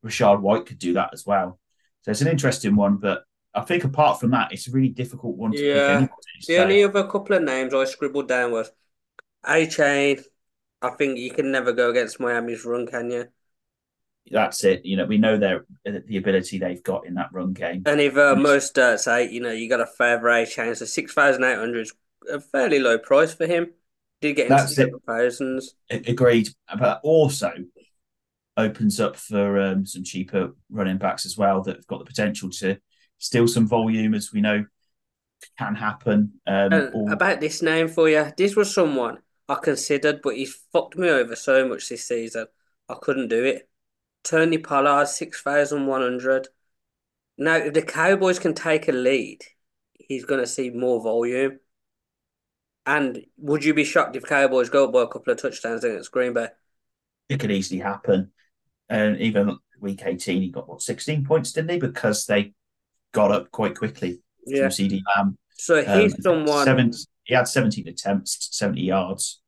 Rachaad 0.05 0.41
White 0.41 0.65
could 0.65 0.79
do 0.79 0.93
that 0.93 1.11
as 1.13 1.25
well. 1.25 1.59
So 2.01 2.11
it's 2.11 2.21
an 2.21 2.27
interesting 2.27 2.75
one, 2.75 2.97
but 2.97 3.23
I 3.55 3.61
think 3.61 3.83
apart 3.85 4.19
from 4.19 4.31
that, 4.31 4.51
it's 4.51 4.67
a 4.67 4.71
really 4.71 4.89
difficult 4.89 5.37
one 5.37 5.51
to 5.51 5.57
pick. 5.57 5.65
Yeah. 5.65 5.87
Anybody, 5.89 6.11
The 6.47 6.55
so- 6.55 6.63
only 6.63 6.83
other 6.83 7.07
couple 7.07 7.35
of 7.37 7.43
names 7.43 7.73
I 7.73 7.85
scribbled 7.85 8.27
down 8.27 8.51
was 8.51 8.69
Achane. 9.45 10.23
I 10.81 10.89
think 10.91 11.17
you 11.17 11.31
can 11.31 11.51
never 11.51 11.71
go 11.71 11.89
against 11.89 12.19
Miami's 12.19 12.65
run, 12.65 12.87
can 12.87 13.09
you? 13.09 13.27
that's 14.31 14.63
it. 14.63 14.85
You 14.85 14.97
know, 14.97 15.05
we 15.05 15.17
know 15.17 15.37
their 15.37 15.65
the 15.85 16.17
ability 16.17 16.57
they've 16.57 16.83
got 16.83 17.05
in 17.05 17.15
that 17.15 17.29
run 17.31 17.53
game. 17.53 17.83
And 17.85 17.99
if 17.99 18.17
uh, 18.17 18.35
most 18.35 18.75
say, 18.75 19.29
you 19.29 19.41
know, 19.41 19.51
you 19.51 19.69
got 19.69 19.81
a 19.81 19.85
favour 19.85 20.27
Achane, 20.27 20.75
so 20.75 20.85
6,800 20.85 21.79
is 21.81 21.93
a 22.31 22.39
fairly 22.39 22.79
low 22.79 22.97
price 22.97 23.33
for 23.33 23.45
him. 23.45 23.71
Did 24.21 24.35
get 24.37 24.49
into 24.49 24.91
the 24.91 24.99
thousands. 25.05 25.75
Agreed, 25.89 26.49
but 26.79 27.01
also 27.03 27.51
opens 28.55 28.99
up 28.99 29.17
for 29.17 29.59
um, 29.59 29.85
some 29.85 30.03
cheaper 30.03 30.55
running 30.71 30.97
backs 30.97 31.25
as 31.25 31.37
well 31.37 31.61
that 31.63 31.75
have 31.77 31.87
got 31.87 31.99
the 31.99 32.05
potential 32.05 32.49
to 32.49 32.77
steal 33.17 33.47
some 33.47 33.67
volume, 33.67 34.13
as 34.13 34.31
we 34.31 34.41
know 34.41 34.65
can 35.57 35.75
happen. 35.75 36.31
Um, 36.47 36.91
or- 36.93 37.11
about 37.11 37.41
this 37.41 37.61
name 37.61 37.89
for 37.89 38.07
you, 38.07 38.31
this 38.37 38.55
was 38.55 38.73
someone 38.73 39.17
I 39.49 39.55
considered, 39.55 40.21
but 40.21 40.35
he's 40.35 40.55
fucked 40.71 40.97
me 40.97 41.09
over 41.09 41.35
so 41.35 41.67
much 41.67 41.89
this 41.89 42.07
season. 42.07 42.47
I 42.89 42.95
couldn't 43.01 43.27
do 43.29 43.43
it. 43.45 43.69
Tony 44.23 44.57
Pollard, 44.57 45.07
6,100. 45.07 46.49
Now, 47.37 47.55
if 47.57 47.73
the 47.73 47.81
Cowboys 47.83 48.39
can 48.39 48.53
take 48.55 48.87
a 48.87 48.93
lead, 48.93 49.41
he's 49.93 50.25
going 50.25 50.41
to 50.41 50.47
see 50.47 50.69
more 50.71 51.01
volume. 51.01 51.59
And 52.85 53.25
would 53.37 53.63
you 53.63 53.73
be 53.73 53.83
shocked 53.83 54.15
if 54.15 54.25
Cowboys 54.25 54.69
go 54.69 54.85
up 54.85 54.93
by 54.93 55.03
a 55.03 55.07
couple 55.07 55.31
of 55.33 55.41
touchdowns 55.41 55.83
against 55.83 56.11
Green 56.11 56.33
Bay? 56.33 56.49
it 57.29 57.39
could 57.39 57.51
easily 57.51 57.79
happen. 57.79 58.31
And 58.89 59.19
even 59.19 59.57
week 59.79 60.03
18, 60.05 60.41
he 60.41 60.49
got 60.51 60.69
what 60.69 60.81
16 60.81 61.25
points, 61.25 61.53
didn't 61.53 61.71
he? 61.71 61.79
Because 61.79 62.25
they 62.25 62.53
got 63.13 63.31
up 63.31 63.51
quite 63.51 63.77
quickly 63.77 64.21
Yeah. 64.45 64.59
from 64.59 64.69
CeeDee 64.69 65.01
Lamb. 65.15 65.37
So 65.57 65.83
Um, 65.85 66.09
he's 66.09 66.21
someone. 66.21 66.67
seven, 66.67 66.91
he 67.23 67.33
had 67.33 67.47
17 67.47 67.87
attempts, 67.87 68.49
70 68.51 68.81
yards. 68.81 69.41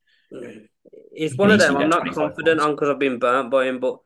He's 1.13 1.32
He 1.32 1.38
one 1.38 1.51
of 1.51 1.60
them. 1.60 1.77
I'm 1.77 1.89
not 1.89 2.05
confident 2.12 2.60
points. 2.60 2.63
on 2.63 2.72
because 2.72 2.89
I've 2.89 3.00
been 3.00 3.20
burnt 3.20 3.51
by 3.51 3.65
him, 3.65 3.79
but 3.79 4.00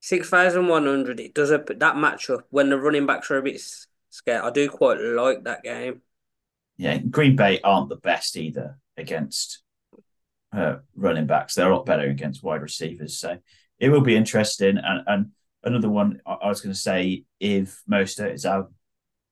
6,100, 0.00 1.20
it 1.20 1.34
does 1.34 1.50
a, 1.50 1.58
that 1.58 1.96
matchup 1.96 2.42
when 2.50 2.68
the 2.68 2.78
running 2.78 3.06
backs 3.06 3.30
are 3.30 3.38
a 3.38 3.42
bit 3.42 3.60
scared. 4.10 4.42
I 4.42 4.50
do 4.50 4.68
quite 4.68 5.00
like 5.00 5.44
that 5.44 5.62
game. 5.62 6.02
Yeah, 6.76 6.98
Green 6.98 7.36
Bay 7.36 7.60
aren't 7.62 7.88
the 7.88 7.96
best 7.96 8.36
either 8.36 8.78
against 8.96 9.62
uh, 10.52 10.76
running 10.96 11.26
backs. 11.26 11.54
They're 11.54 11.70
a 11.70 11.76
lot 11.76 11.86
better 11.86 12.08
against 12.08 12.42
wide 12.42 12.62
receivers. 12.62 13.18
So 13.18 13.38
it 13.78 13.88
will 13.90 14.00
be 14.00 14.16
interesting. 14.16 14.78
And, 14.78 15.02
and 15.06 15.30
another 15.62 15.88
one 15.88 16.20
I, 16.26 16.32
I 16.34 16.48
was 16.48 16.60
going 16.60 16.74
to 16.74 16.78
say, 16.78 17.24
if 17.40 17.80
Mostert 17.90 18.34
is 18.34 18.44
out, 18.44 18.72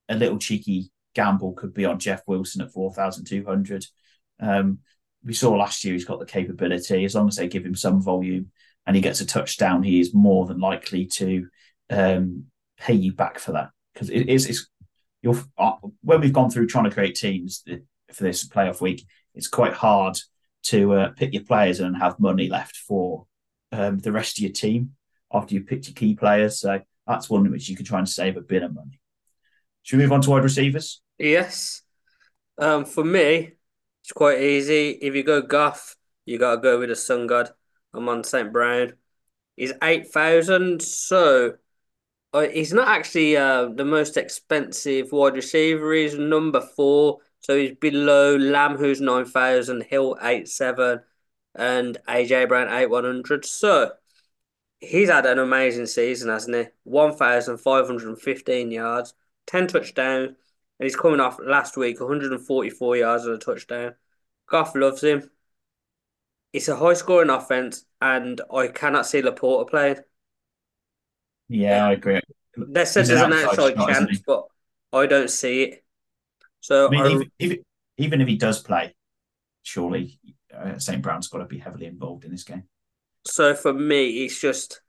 a 0.08 0.14
little 0.14 0.38
cheeky 0.38 0.91
gamble 1.14 1.52
could 1.52 1.74
be 1.74 1.84
on 1.84 1.98
Jeff 1.98 2.22
Wilson 2.26 2.62
at 2.62 2.72
4,200. 2.72 3.86
Um, 4.40 4.78
we 5.24 5.34
saw 5.34 5.52
last 5.52 5.84
year 5.84 5.94
he's 5.94 6.04
got 6.04 6.18
the 6.18 6.26
capability. 6.26 7.04
As 7.04 7.14
long 7.14 7.28
as 7.28 7.36
they 7.36 7.48
give 7.48 7.64
him 7.64 7.74
some 7.74 8.02
volume 8.02 8.50
and 8.86 8.96
he 8.96 9.02
gets 9.02 9.20
a 9.20 9.26
touchdown, 9.26 9.82
he 9.82 10.00
is 10.00 10.14
more 10.14 10.46
than 10.46 10.58
likely 10.58 11.06
to 11.06 11.48
um, 11.90 12.46
pay 12.78 12.94
you 12.94 13.12
back 13.12 13.38
for 13.38 13.52
that. 13.52 13.70
Because 13.92 14.10
it 14.10 14.28
is 14.28 14.48
it's 14.48 14.68
you're 15.20 15.36
uh, 15.56 15.74
when 16.02 16.20
we've 16.20 16.32
gone 16.32 16.50
through 16.50 16.66
trying 16.66 16.84
to 16.84 16.90
create 16.90 17.14
teams 17.14 17.64
for 18.12 18.24
this 18.24 18.48
playoff 18.48 18.80
week, 18.80 19.06
it's 19.34 19.48
quite 19.48 19.74
hard 19.74 20.18
to 20.64 20.92
uh, 20.94 21.08
pick 21.10 21.32
your 21.32 21.44
players 21.44 21.80
and 21.80 21.96
have 21.96 22.18
money 22.18 22.48
left 22.48 22.76
for 22.76 23.26
um, 23.70 23.98
the 23.98 24.12
rest 24.12 24.38
of 24.38 24.42
your 24.42 24.52
team 24.52 24.92
after 25.32 25.54
you've 25.54 25.66
picked 25.66 25.86
your 25.86 25.94
key 25.94 26.14
players. 26.14 26.60
So 26.60 26.80
that's 27.06 27.30
one 27.30 27.46
in 27.46 27.52
which 27.52 27.68
you 27.68 27.76
can 27.76 27.84
try 27.84 27.98
and 27.98 28.08
save 28.08 28.36
a 28.36 28.40
bit 28.40 28.62
of 28.62 28.74
money. 28.74 29.00
Should 29.82 29.98
we 29.98 30.04
move 30.04 30.12
on 30.12 30.20
to 30.22 30.30
wide 30.30 30.44
receivers? 30.44 31.01
Yes. 31.18 31.82
Um, 32.58 32.84
for 32.84 33.04
me, 33.04 33.52
it's 34.02 34.12
quite 34.12 34.40
easy. 34.40 34.90
If 34.90 35.14
you 35.14 35.22
go 35.22 35.42
Goff, 35.42 35.96
you 36.24 36.38
got 36.38 36.56
to 36.56 36.60
go 36.60 36.78
with 36.78 36.88
the 36.88 36.96
Sun 36.96 37.26
God. 37.26 37.50
I'm 37.94 38.08
on 38.08 38.24
St. 38.24 38.52
Brown. 38.52 38.94
He's 39.56 39.72
8,000, 39.82 40.80
so 40.82 41.54
uh, 42.32 42.48
he's 42.48 42.72
not 42.72 42.88
actually 42.88 43.36
uh, 43.36 43.66
the 43.66 43.84
most 43.84 44.16
expensive 44.16 45.12
wide 45.12 45.34
receiver. 45.34 45.92
He's 45.92 46.16
number 46.16 46.60
four, 46.60 47.18
so 47.40 47.56
he's 47.56 47.76
below 47.76 48.36
Lamb, 48.36 48.76
who's 48.76 49.00
9,000, 49.00 49.82
Hill 49.84 50.16
8,7, 50.20 51.02
and 51.54 51.98
AJ 52.08 52.48
Brown 52.48 52.68
8,100. 52.68 53.44
So 53.44 53.92
he's 54.80 55.10
had 55.10 55.26
an 55.26 55.38
amazing 55.38 55.86
season, 55.86 56.30
hasn't 56.30 56.56
he? 56.56 56.64
1,515 56.84 58.70
yards, 58.70 59.14
10 59.46 59.66
touchdowns, 59.66 60.36
and 60.78 60.86
he's 60.86 60.96
coming 60.96 61.20
off 61.20 61.38
last 61.44 61.76
week 61.76 62.00
144 62.00 62.96
yards 62.96 63.24
and 63.26 63.34
a 63.34 63.38
touchdown. 63.38 63.94
Goff 64.48 64.74
loves 64.74 65.02
him. 65.02 65.30
It's 66.52 66.68
a 66.68 66.76
high 66.76 66.94
scoring 66.94 67.30
offense, 67.30 67.84
and 68.00 68.40
I 68.52 68.68
cannot 68.68 69.06
see 69.06 69.22
LaPorta 69.22 69.68
playing. 69.68 69.96
Yeah, 71.48 71.86
I 71.86 71.92
agree. 71.92 72.20
They 72.56 72.84
said 72.84 73.06
there's 73.06 73.20
an 73.22 73.32
outside 73.32 73.74
shot, 73.74 73.88
chance, 73.88 74.22
but 74.26 74.44
I 74.92 75.06
don't 75.06 75.30
see 75.30 75.62
it. 75.64 75.84
So 76.60 76.88
I 76.88 76.90
mean, 76.90 77.00
I- 77.06 77.08
even, 77.10 77.30
even, 77.38 77.58
even 77.98 78.20
if 78.20 78.28
he 78.28 78.36
does 78.36 78.62
play, 78.62 78.94
surely 79.62 80.18
uh, 80.54 80.78
St. 80.78 81.02
Brown's 81.02 81.28
got 81.28 81.38
to 81.38 81.46
be 81.46 81.58
heavily 81.58 81.86
involved 81.86 82.24
in 82.24 82.30
this 82.30 82.44
game. 82.44 82.64
so 83.26 83.54
for 83.54 83.72
me, 83.72 84.24
it's 84.24 84.40
just 84.40 84.80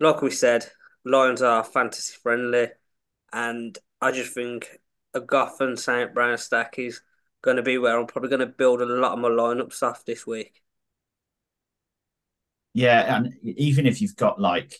like 0.00 0.22
we 0.22 0.30
said, 0.30 0.66
Lions 1.04 1.42
are 1.42 1.64
fantasy 1.64 2.14
friendly, 2.22 2.68
and 3.32 3.78
I 4.00 4.12
just 4.12 4.34
think 4.34 4.80
a 5.14 5.20
Goff 5.20 5.60
and 5.60 5.78
Saint 5.78 6.14
Brown 6.14 6.36
stack 6.38 6.78
is 6.78 7.00
going 7.42 7.56
to 7.56 7.62
be 7.62 7.78
where 7.78 7.98
I'm 7.98 8.06
probably 8.06 8.30
going 8.30 8.40
to 8.40 8.46
build 8.46 8.80
a 8.80 8.86
lot 8.86 9.12
of 9.12 9.18
my 9.18 9.28
lineups 9.28 9.82
off 9.82 10.04
this 10.04 10.26
week. 10.26 10.62
Yeah, 12.74 13.16
and 13.16 13.34
even 13.42 13.86
if 13.86 14.00
you've 14.00 14.16
got 14.16 14.40
like 14.40 14.74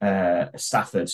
uh, 0.00 0.46
Stafford, 0.56 1.10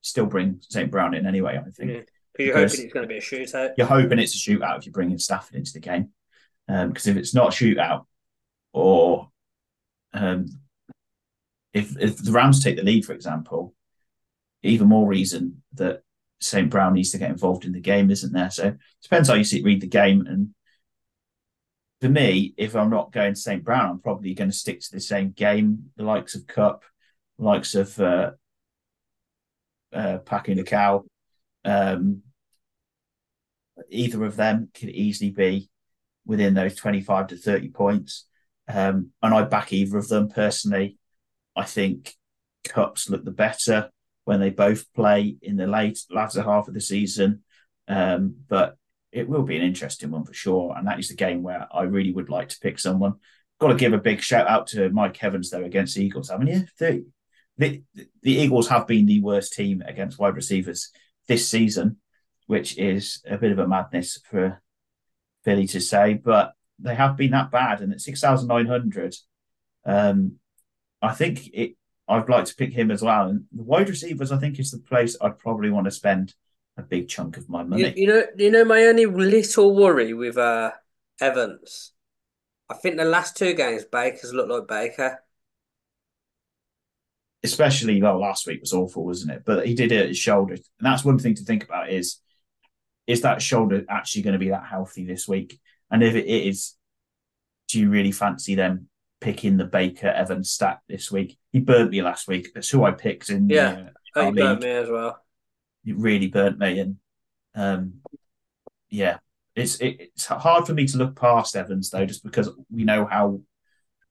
still 0.00 0.26
bring 0.26 0.60
St. 0.62 0.90
Brown 0.90 1.14
in 1.14 1.26
anyway, 1.26 1.60
I 1.60 1.70
think. 1.70 1.90
Yeah. 1.90 2.00
You're 2.38 2.56
hoping 2.56 2.84
it's 2.84 2.92
going 2.92 3.02
to 3.02 3.08
be 3.08 3.18
a 3.18 3.20
shootout. 3.20 3.72
you're 3.76 3.86
hoping 3.88 4.20
it's 4.20 4.34
a 4.34 4.38
shootout 4.38 4.78
if 4.78 4.86
you're 4.86 4.92
bringing 4.92 5.18
Stafford 5.18 5.56
into 5.56 5.72
the 5.72 5.80
game. 5.80 6.10
Because 6.68 7.08
if 7.08 7.16
it's 7.16 7.34
not 7.34 7.48
a 7.48 7.64
shootout, 7.64 8.04
or 8.72 9.28
um, 10.12 10.46
if 11.72 11.96
if 11.98 12.18
the 12.18 12.30
Rams 12.30 12.62
take 12.62 12.76
the 12.76 12.82
lead, 12.82 13.04
for 13.04 13.12
example, 13.12 13.74
even 14.62 14.86
more 14.86 15.08
reason 15.08 15.62
that 15.74 16.02
St. 16.40 16.70
Brown 16.70 16.94
needs 16.94 17.10
to 17.10 17.18
get 17.18 17.30
involved 17.30 17.64
in 17.64 17.72
the 17.72 17.80
game, 17.80 18.10
isn't 18.10 18.32
there? 18.32 18.50
So 18.50 18.68
it 18.68 18.78
depends 19.02 19.28
how 19.28 19.34
you 19.34 19.44
see, 19.44 19.62
read 19.62 19.80
the 19.80 19.88
game. 19.88 20.26
And 20.26 20.54
for 22.00 22.08
me, 22.08 22.54
if 22.56 22.76
I'm 22.76 22.90
not 22.90 23.12
going 23.12 23.34
to 23.34 23.40
St. 23.40 23.64
Brown, 23.64 23.90
I'm 23.90 24.00
probably 24.00 24.34
going 24.34 24.50
to 24.50 24.56
stick 24.56 24.80
to 24.80 24.92
the 24.92 25.00
same 25.00 25.32
game, 25.32 25.90
the 25.96 26.04
likes 26.04 26.34
of 26.34 26.46
Kupp, 26.46 26.84
the 27.38 27.44
likes 27.44 27.74
of 27.74 27.98
uh, 28.00 28.32
uh, 29.92 30.18
Puka 30.18 30.54
Nacua. 30.54 31.04
Um, 31.64 32.22
either 33.90 34.24
of 34.24 34.36
them 34.36 34.68
could 34.74 34.90
easily 34.90 35.30
be 35.30 35.70
within 36.24 36.54
those 36.54 36.76
25 36.76 37.28
to 37.28 37.36
30 37.36 37.70
points. 37.70 38.26
Um, 38.68 39.10
and 39.22 39.34
I 39.34 39.42
back 39.44 39.72
either 39.72 39.98
of 39.98 40.08
them 40.08 40.28
personally. 40.28 40.98
I 41.56 41.64
think 41.64 42.14
Kupp's 42.68 43.08
look 43.08 43.24
the 43.24 43.30
better 43.30 43.90
when 44.28 44.40
they 44.40 44.50
both 44.50 44.92
play 44.92 45.38
in 45.40 45.56
the 45.56 45.66
late 45.66 45.98
latter 46.10 46.42
half 46.42 46.68
of 46.68 46.74
the 46.74 46.82
season. 46.82 47.42
Um, 47.88 48.34
but 48.46 48.76
it 49.10 49.26
will 49.26 49.42
be 49.42 49.56
an 49.56 49.62
interesting 49.62 50.10
one 50.10 50.26
for 50.26 50.34
sure. 50.34 50.74
And 50.76 50.86
that 50.86 50.98
is 50.98 51.08
the 51.08 51.14
game 51.14 51.42
where 51.42 51.66
I 51.72 51.84
really 51.84 52.12
would 52.12 52.28
like 52.28 52.50
to 52.50 52.58
pick 52.60 52.78
someone. 52.78 53.14
Got 53.58 53.68
to 53.68 53.74
give 53.76 53.94
a 53.94 53.98
big 53.98 54.20
shout 54.20 54.46
out 54.46 54.66
to 54.66 54.90
Mike 54.90 55.24
Evans, 55.24 55.48
though, 55.48 55.64
against 55.64 55.94
the 55.94 56.04
Eagles, 56.04 56.28
haven't 56.28 56.48
you? 56.48 56.66
The, 57.56 57.82
the, 57.94 58.06
the 58.20 58.32
Eagles 58.32 58.68
have 58.68 58.86
been 58.86 59.06
the 59.06 59.22
worst 59.22 59.54
team 59.54 59.82
against 59.86 60.18
wide 60.18 60.36
receivers 60.36 60.90
this 61.26 61.48
season, 61.48 61.96
which 62.46 62.76
is 62.76 63.22
a 63.26 63.38
bit 63.38 63.52
of 63.52 63.58
a 63.58 63.66
madness 63.66 64.20
for 64.30 64.60
Philly 65.42 65.66
to 65.68 65.80
say, 65.80 66.12
but 66.12 66.52
they 66.78 66.94
have 66.94 67.16
been 67.16 67.30
that 67.30 67.50
bad. 67.50 67.80
And 67.80 67.94
at 67.94 68.02
6,900, 68.02 69.14
um, 69.86 70.32
I 71.00 71.14
think 71.14 71.48
it. 71.54 71.76
I'd 72.08 72.28
like 72.28 72.46
to 72.46 72.54
pick 72.54 72.72
him 72.72 72.90
as 72.90 73.02
well. 73.02 73.28
And 73.28 73.44
the 73.52 73.62
wide 73.62 73.88
receivers, 73.88 74.32
I 74.32 74.38
think, 74.38 74.58
is 74.58 74.70
the 74.70 74.78
place 74.78 75.16
I'd 75.20 75.38
probably 75.38 75.70
want 75.70 75.84
to 75.84 75.90
spend 75.90 76.34
a 76.76 76.82
big 76.82 77.08
chunk 77.08 77.36
of 77.36 77.48
my 77.48 77.62
money. 77.62 77.88
You, 77.88 77.92
you 77.96 78.06
know, 78.06 78.22
you 78.36 78.50
know, 78.50 78.64
my 78.64 78.84
only 78.84 79.06
little 79.06 79.74
worry 79.74 80.14
with 80.14 80.38
uh, 80.38 80.72
Evans, 81.20 81.92
I 82.70 82.74
think 82.74 82.96
the 82.96 83.04
last 83.04 83.36
two 83.36 83.54
games 83.54 83.84
Baker's 83.84 84.32
looked 84.32 84.50
like 84.50 84.68
Baker. 84.68 85.22
Especially 87.44 88.02
well, 88.02 88.20
last 88.20 88.46
week 88.46 88.60
was 88.60 88.72
awful, 88.72 89.04
wasn't 89.04 89.32
it? 89.32 89.42
But 89.44 89.66
he 89.66 89.74
did 89.74 89.92
it 89.92 90.02
at 90.02 90.08
his 90.08 90.18
shoulder, 90.18 90.54
and 90.54 90.62
that's 90.80 91.04
one 91.04 91.18
thing 91.18 91.34
to 91.34 91.44
think 91.44 91.64
about: 91.64 91.90
is 91.90 92.20
is 93.06 93.22
that 93.22 93.40
shoulder 93.40 93.84
actually 93.88 94.22
going 94.22 94.32
to 94.32 94.38
be 94.38 94.50
that 94.50 94.66
healthy 94.66 95.04
this 95.04 95.28
week? 95.28 95.58
And 95.90 96.02
if 96.02 96.14
it 96.14 96.26
is, 96.26 96.74
do 97.68 97.78
you 97.80 97.90
really 97.90 98.12
fancy 98.12 98.54
them 98.54 98.87
picking 99.20 99.56
the 99.56 99.64
Baker 99.64 100.08
Evans 100.08 100.50
stat 100.50 100.80
this 100.88 101.10
week. 101.10 101.38
He 101.52 101.60
burnt 101.60 101.90
me 101.90 102.02
last 102.02 102.28
week. 102.28 102.52
That's 102.54 102.70
who 102.70 102.84
I 102.84 102.92
picked 102.92 103.30
in. 103.30 103.48
Yeah, 103.48 103.88
uh, 104.16 104.20
oh, 104.20 104.24
he 104.26 104.32
burnt 104.32 104.62
me 104.62 104.70
as 104.70 104.88
well. 104.88 105.22
He 105.84 105.92
really 105.92 106.28
burnt 106.28 106.58
me, 106.58 106.78
and 106.80 106.96
um, 107.54 107.94
yeah, 108.90 109.18
it's 109.54 109.76
it, 109.76 109.96
it's 110.00 110.26
hard 110.26 110.66
for 110.66 110.74
me 110.74 110.86
to 110.86 110.98
look 110.98 111.16
past 111.16 111.56
Evans 111.56 111.90
though, 111.90 112.06
just 112.06 112.22
because 112.22 112.50
we 112.70 112.84
know 112.84 113.06
how 113.06 113.40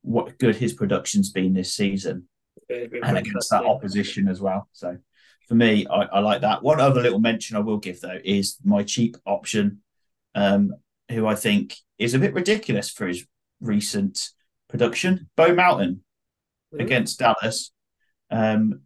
what 0.02 0.38
good 0.38 0.56
his 0.56 0.74
production's 0.74 1.32
been 1.32 1.54
this 1.54 1.74
season, 1.74 2.28
and 2.70 3.18
against 3.18 3.50
that 3.52 3.66
opposition 3.66 4.28
as 4.28 4.42
well. 4.42 4.70
So 4.74 4.98
for 5.48 5.56
me, 5.56 5.88
I, 5.88 6.02
I, 6.04 6.20
like 6.20 6.42
that. 6.42 6.64
One 6.64 6.80
other 6.80 7.02
little 7.02 7.20
mention 7.20 7.56
I 7.56 7.62
will 7.62 7.78
give 7.78 8.02
though 8.02 8.20
is 8.24 8.58
my 8.64 8.84
cheap 8.84 9.16
option, 9.26 9.82
um, 10.36 10.74
who 11.10 11.26
I 11.26 11.36
think 11.36 11.76
is 11.98 12.14
a 12.14 12.20
bit 12.20 12.34
ridiculous 12.34 12.90
for 12.90 13.08
his 13.08 13.26
recent 13.62 14.30
production. 14.70 15.30
Bo 15.36 15.54
Melton 15.54 16.04
against 16.78 17.20
Dallas. 17.20 17.72
Um, 18.30 18.82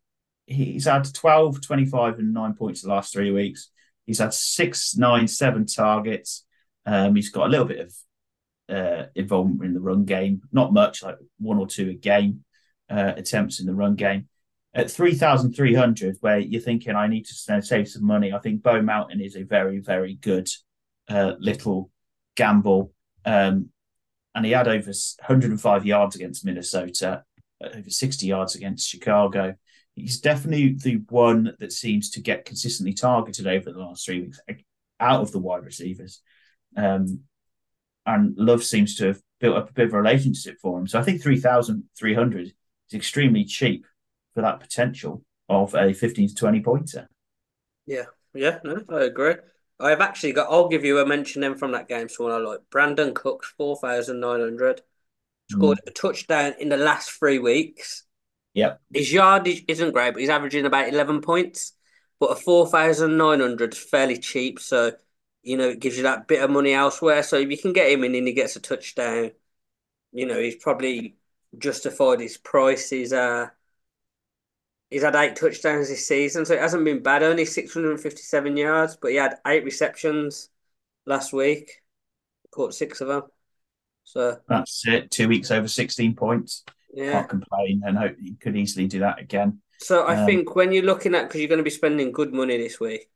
he's 0.45 0.85
had 0.85 1.11
12, 1.13 1.61
25, 1.61 2.19
and 2.19 2.33
nine 2.33 2.53
points 2.53 2.81
the 2.81 2.89
last 2.89 3.13
three 3.13 3.31
weeks. 3.31 3.69
He's 4.05 4.19
had 4.19 4.33
six, 4.33 4.95
nine, 4.95 5.27
seven 5.27 5.65
targets. 5.65 6.45
Um, 6.85 7.15
he's 7.15 7.29
got 7.29 7.47
a 7.47 7.49
little 7.49 7.65
bit 7.65 7.79
of 7.79 7.95
uh, 8.75 9.05
involvement 9.15 9.63
in 9.63 9.73
the 9.73 9.79
run 9.79 10.05
game, 10.05 10.41
not 10.51 10.73
much, 10.73 11.03
like 11.03 11.17
one 11.39 11.57
or 11.57 11.67
two 11.67 11.89
a 11.89 11.93
game 11.93 12.43
uh, 12.89 13.13
attempts 13.15 13.59
in 13.59 13.65
the 13.65 13.75
run 13.75 13.95
game. 13.95 14.27
At 14.73 14.89
3,300, 14.89 16.17
where 16.21 16.39
you're 16.39 16.61
thinking, 16.61 16.95
I 16.95 17.07
need 17.07 17.25
to 17.25 17.61
save 17.61 17.89
some 17.89 18.05
money, 18.05 18.31
I 18.31 18.39
think 18.39 18.63
Bo 18.63 18.81
Melton 18.81 19.19
is 19.19 19.35
a 19.35 19.43
very, 19.43 19.79
very 19.79 20.15
good 20.15 20.47
uh, 21.09 21.33
little 21.39 21.91
gamble. 22.35 22.93
Um, 23.25 23.69
and 24.35 24.45
he 24.45 24.51
had 24.51 24.67
over 24.67 24.91
105 24.91 25.85
yards 25.85 26.15
against 26.15 26.45
Minnesota, 26.45 27.23
uh, 27.63 27.69
over 27.75 27.89
60 27.89 28.25
yards 28.25 28.55
against 28.55 28.87
Chicago. 28.87 29.55
He's 29.95 30.19
definitely 30.19 30.75
the 30.81 31.01
one 31.09 31.53
that 31.59 31.73
seems 31.73 32.09
to 32.11 32.21
get 32.21 32.45
consistently 32.45 32.93
targeted 32.93 33.45
over 33.45 33.71
the 33.71 33.79
last 33.79 34.05
three 34.05 34.21
weeks 34.21 34.39
out 34.99 35.21
of 35.21 35.31
the 35.31 35.39
wide 35.39 35.65
receivers. 35.65 36.21
Um, 36.77 37.21
and 38.05 38.35
Love 38.37 38.63
seems 38.63 38.95
to 38.95 39.07
have 39.07 39.21
built 39.39 39.57
up 39.57 39.69
a 39.69 39.73
bit 39.73 39.87
of 39.87 39.93
a 39.93 40.01
relationship 40.01 40.57
for 40.61 40.79
him. 40.79 40.87
So 40.87 40.99
I 40.99 41.03
think 41.03 41.21
3,300 41.21 42.47
is 42.47 42.53
extremely 42.93 43.43
cheap 43.43 43.85
for 44.33 44.41
that 44.41 44.59
potential 44.59 45.23
of 45.49 45.75
a 45.75 45.93
15 45.93 46.29
to 46.29 46.35
20 46.35 46.61
pointer. 46.61 47.09
Yeah, 47.85 48.05
yeah, 48.33 48.59
no, 48.63 48.81
I 48.89 49.03
agree. 49.03 49.35
I've 49.81 50.01
actually 50.01 50.33
got, 50.33 50.47
I'll 50.49 50.69
give 50.69 50.85
you 50.85 50.99
a 50.99 51.05
mention 51.05 51.41
then 51.41 51.55
from 51.55 51.71
that 51.71 51.87
game, 51.87 52.09
someone 52.09 52.35
I 52.35 52.37
like. 52.37 52.59
Brandin 52.69 53.13
Cooks, 53.13 53.53
4,900. 53.57 54.81
Scored 55.49 55.79
mm. 55.79 55.87
a 55.87 55.91
touchdown 55.91 56.53
in 56.59 56.69
the 56.69 56.77
last 56.77 57.11
three 57.11 57.39
weeks. 57.39 58.03
Yep. 58.53 58.81
His 58.93 59.11
yardage 59.11 59.63
isn't 59.67 59.91
great, 59.91 60.13
but 60.13 60.21
he's 60.21 60.29
averaging 60.29 60.65
about 60.65 60.89
11 60.89 61.21
points. 61.21 61.73
But 62.19 62.31
a 62.31 62.35
4,900 62.35 63.73
is 63.73 63.79
fairly 63.79 64.17
cheap. 64.17 64.59
So 64.59 64.91
you 65.43 65.57
know, 65.57 65.69
it 65.69 65.79
gives 65.79 65.97
you 65.97 66.03
that 66.03 66.27
bit 66.27 66.41
of 66.41 66.51
money 66.51 66.73
elsewhere. 66.73 67.23
So 67.23 67.37
if 67.37 67.49
you 67.49 67.57
can 67.57 67.73
get 67.73 67.91
him 67.91 68.03
in 68.03 68.15
and 68.15 68.27
he 68.27 68.33
gets 68.33 68.55
a 68.55 68.59
touchdown, 68.59 69.31
you 70.11 70.25
know, 70.25 70.39
he's 70.39 70.55
probably 70.55 71.17
justified 71.57 72.19
his 72.19 72.37
price. 72.37 72.89
He's 72.89 73.13
uh 73.13 73.47
he's 74.91 75.01
had 75.01 75.15
eight 75.15 75.35
touchdowns 75.35 75.89
this 75.89 76.07
season, 76.07 76.45
so 76.45 76.53
it 76.53 76.59
hasn't 76.59 76.85
been 76.85 77.01
bad. 77.01 77.23
Only 77.23 77.45
six 77.45 77.73
hundred 77.73 77.91
and 77.91 77.99
fifty 77.99 78.21
seven 78.21 78.55
yards, 78.55 78.95
but 79.01 79.11
he 79.11 79.17
had 79.17 79.37
eight 79.47 79.63
receptions 79.63 80.49
last 81.07 81.33
week. 81.33 81.81
Caught 82.51 82.75
six 82.75 83.01
of 83.01 83.07
them. 83.07 83.23
So 84.03 84.37
that's 84.47 84.85
it. 84.85 85.09
Two 85.09 85.27
weeks 85.27 85.49
over 85.49 85.67
sixteen 85.67 86.13
points. 86.13 86.63
Yeah. 86.93 87.13
Can't 87.13 87.29
complain 87.29 87.81
and 87.85 87.97
hope 87.97 88.17
you 88.19 88.35
could 88.35 88.55
easily 88.55 88.85
do 88.85 88.99
that 88.99 89.19
again. 89.19 89.61
So 89.79 90.03
I 90.03 90.17
um, 90.17 90.25
think 90.27 90.55
when 90.55 90.71
you're 90.71 90.83
looking 90.83 91.15
at 91.15 91.23
because 91.23 91.39
you're 91.39 91.47
going 91.47 91.57
to 91.57 91.63
be 91.63 91.69
spending 91.71 92.11
good 92.11 92.33
money 92.33 92.57
this 92.57 92.79
week, 92.79 93.09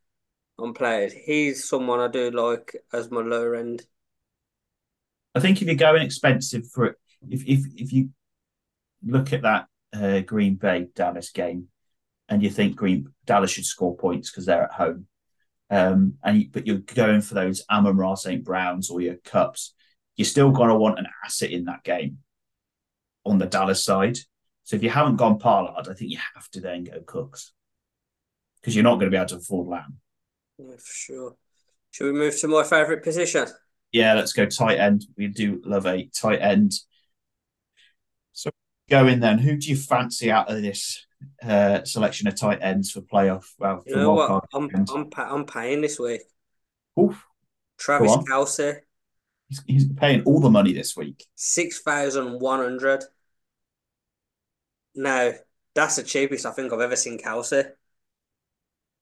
on 0.58 0.74
players. 0.74 1.14
He's 1.14 1.68
someone 1.68 2.00
I 2.00 2.08
do 2.08 2.32
like 2.32 2.76
as 2.94 3.12
my 3.12 3.22
lower 3.22 3.56
end. 3.56 3.86
I 5.34 5.40
think 5.40 5.62
if 5.62 5.68
you're 5.68 5.76
going 5.76 6.02
expensive 6.02 6.70
for 6.70 6.86
it, 6.86 6.96
if 7.30 7.44
if 7.46 7.66
if 7.76 7.92
you 7.94 8.10
look 9.06 9.34
at 9.34 9.42
that 9.42 9.68
uh, 9.96 10.20
Green 10.22 10.56
Bay 10.56 10.88
Dallas 10.96 11.32
game, 11.32 11.68
and 12.30 12.44
you 12.44 12.50
think 12.50 12.76
Green 12.76 13.08
Dallas 13.26 13.52
should 13.52 13.66
score 13.66 13.96
points 13.96 14.30
because 14.30 14.46
they're 14.46 14.64
at 14.64 14.74
home, 14.74 15.08
um, 15.70 16.16
and 16.24 16.42
you, 16.42 16.50
but 16.52 16.68
you're 16.68 16.78
going 16.78 17.22
for 17.22 17.34
those 17.34 17.64
Amon 17.70 17.98
Ra 17.98 18.16
St. 18.16 18.44
Browns 18.44 18.90
or 18.90 19.02
your 19.02 19.16
Kupps, 19.16 19.72
you're 20.16 20.26
still 20.26 20.52
going 20.52 20.70
to 20.70 20.76
want 20.76 21.00
an 21.00 21.08
asset 21.24 21.52
in 21.52 21.66
that 21.66 21.84
game 21.84 22.20
on 23.26 23.38
the 23.38 23.46
Dallas 23.46 23.84
side. 23.84 24.18
So 24.64 24.76
if 24.76 24.84
you 24.84 24.90
haven't 24.90 25.18
gone 25.18 25.38
Pollard, 25.38 25.88
I 25.88 25.94
think 25.94 26.12
you 26.12 26.20
have 26.36 26.50
to 26.52 26.62
then 26.62 26.86
go 26.86 27.00
Cooks 27.06 27.54
because 28.60 28.76
you're 28.76 28.84
not 28.84 28.96
going 28.96 29.06
to 29.06 29.12
be 29.12 29.18
able 29.18 29.28
to 29.28 29.36
afford 29.36 29.68
Lamb. 29.68 29.98
Yeah, 30.58 30.76
for 30.76 30.94
sure. 30.94 31.36
Should 31.92 32.06
we 32.12 32.20
move 32.20 32.40
to 32.40 32.48
my 32.48 32.64
favourite 32.64 33.04
position? 33.04 33.48
Yeah, 33.92 34.16
let's 34.16 34.34
go 34.34 34.46
tight 34.46 34.80
end. 34.80 35.06
We 35.16 35.28
do 35.28 35.62
love 35.64 35.86
a 35.86 36.08
tight 36.08 36.42
end. 36.42 36.74
So 38.34 38.50
go 38.90 39.08
in 39.08 39.20
then. 39.20 39.38
Who 39.38 39.58
do 39.58 39.70
you 39.70 39.76
fancy 39.76 40.32
out 40.32 40.52
of 40.52 40.62
this 40.62 41.06
uh, 41.44 41.84
selection 41.84 42.28
of 42.28 42.36
tight 42.36 42.60
ends 42.62 42.92
for 42.92 43.02
playoff? 43.02 43.46
Well, 43.58 43.84
you 43.86 43.96
know 43.96 44.14
what? 44.14 44.46
I'm, 44.54 44.70
I'm, 44.94 45.10
I'm 45.18 45.46
paying 45.46 45.82
this 45.82 46.00
week. 46.00 46.22
Oof. 47.00 47.26
Travis 47.78 48.12
Kelce. 48.30 48.80
He's, 49.50 49.64
he's 49.68 49.94
paying 49.94 50.24
all 50.24 50.40
the 50.40 50.50
money 50.50 50.74
this 50.74 50.96
week. 50.96 51.26
Six 51.36 51.82
thousand 51.82 52.40
one 52.40 52.60
hundred. 52.60 53.04
No, 54.96 55.34
that's 55.74 55.98
the 55.98 56.04
cheapest 56.04 56.46
I 56.46 56.52
think 56.52 56.72
I've 56.72 56.80
ever 56.80 56.96
seen 56.96 57.20
Kelce. 57.20 57.72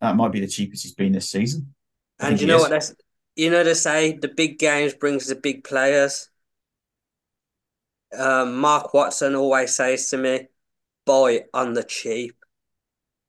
That 0.02 0.16
might 0.16 0.32
be 0.32 0.40
the 0.40 0.48
cheapest 0.48 0.84
he's 0.84 0.96
been 0.96 1.14
this 1.14 1.30
season. 1.30 1.74
I 2.20 2.30
and 2.30 2.42
you 2.42 2.48
know 2.48 2.58
is. 2.58 2.62
what? 2.64 2.72
That's, 2.72 2.96
you 3.36 3.52
know 3.52 3.64
they 3.64 3.74
say 3.74 4.18
the 4.18 4.28
big 4.28 4.60
games 4.60 4.94
brings 4.94 5.28
the 5.28 5.36
big 5.36 5.64
players. 5.64 6.30
Um, 8.18 8.58
Mark 8.58 8.94
Watson 8.94 9.36
always 9.36 9.76
says 9.76 10.10
to 10.10 10.18
me, 10.18 10.48
"Buy 11.06 11.46
on 11.54 11.74
the 11.74 11.84
cheap." 11.84 12.36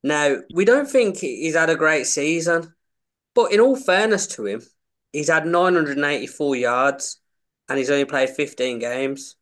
Now 0.03 0.37
we 0.53 0.65
don't 0.65 0.89
think 0.91 1.19
he's 1.19 1.55
had 1.55 1.71
a 1.71 1.77
great 1.77 2.07
season, 2.07 2.75
but 3.35 3.53
in 3.53 3.61
all 3.61 3.77
fairness 3.77 4.27
to 4.29 4.47
him, 4.47 4.63
he's 5.13 5.29
had 5.31 5.47
984 5.47 6.57
yards, 6.57 7.21
and 7.69 7.79
he's 7.79 7.91
only 7.91 8.05
played 8.05 8.31
15 8.31 8.79
games, 8.79 9.37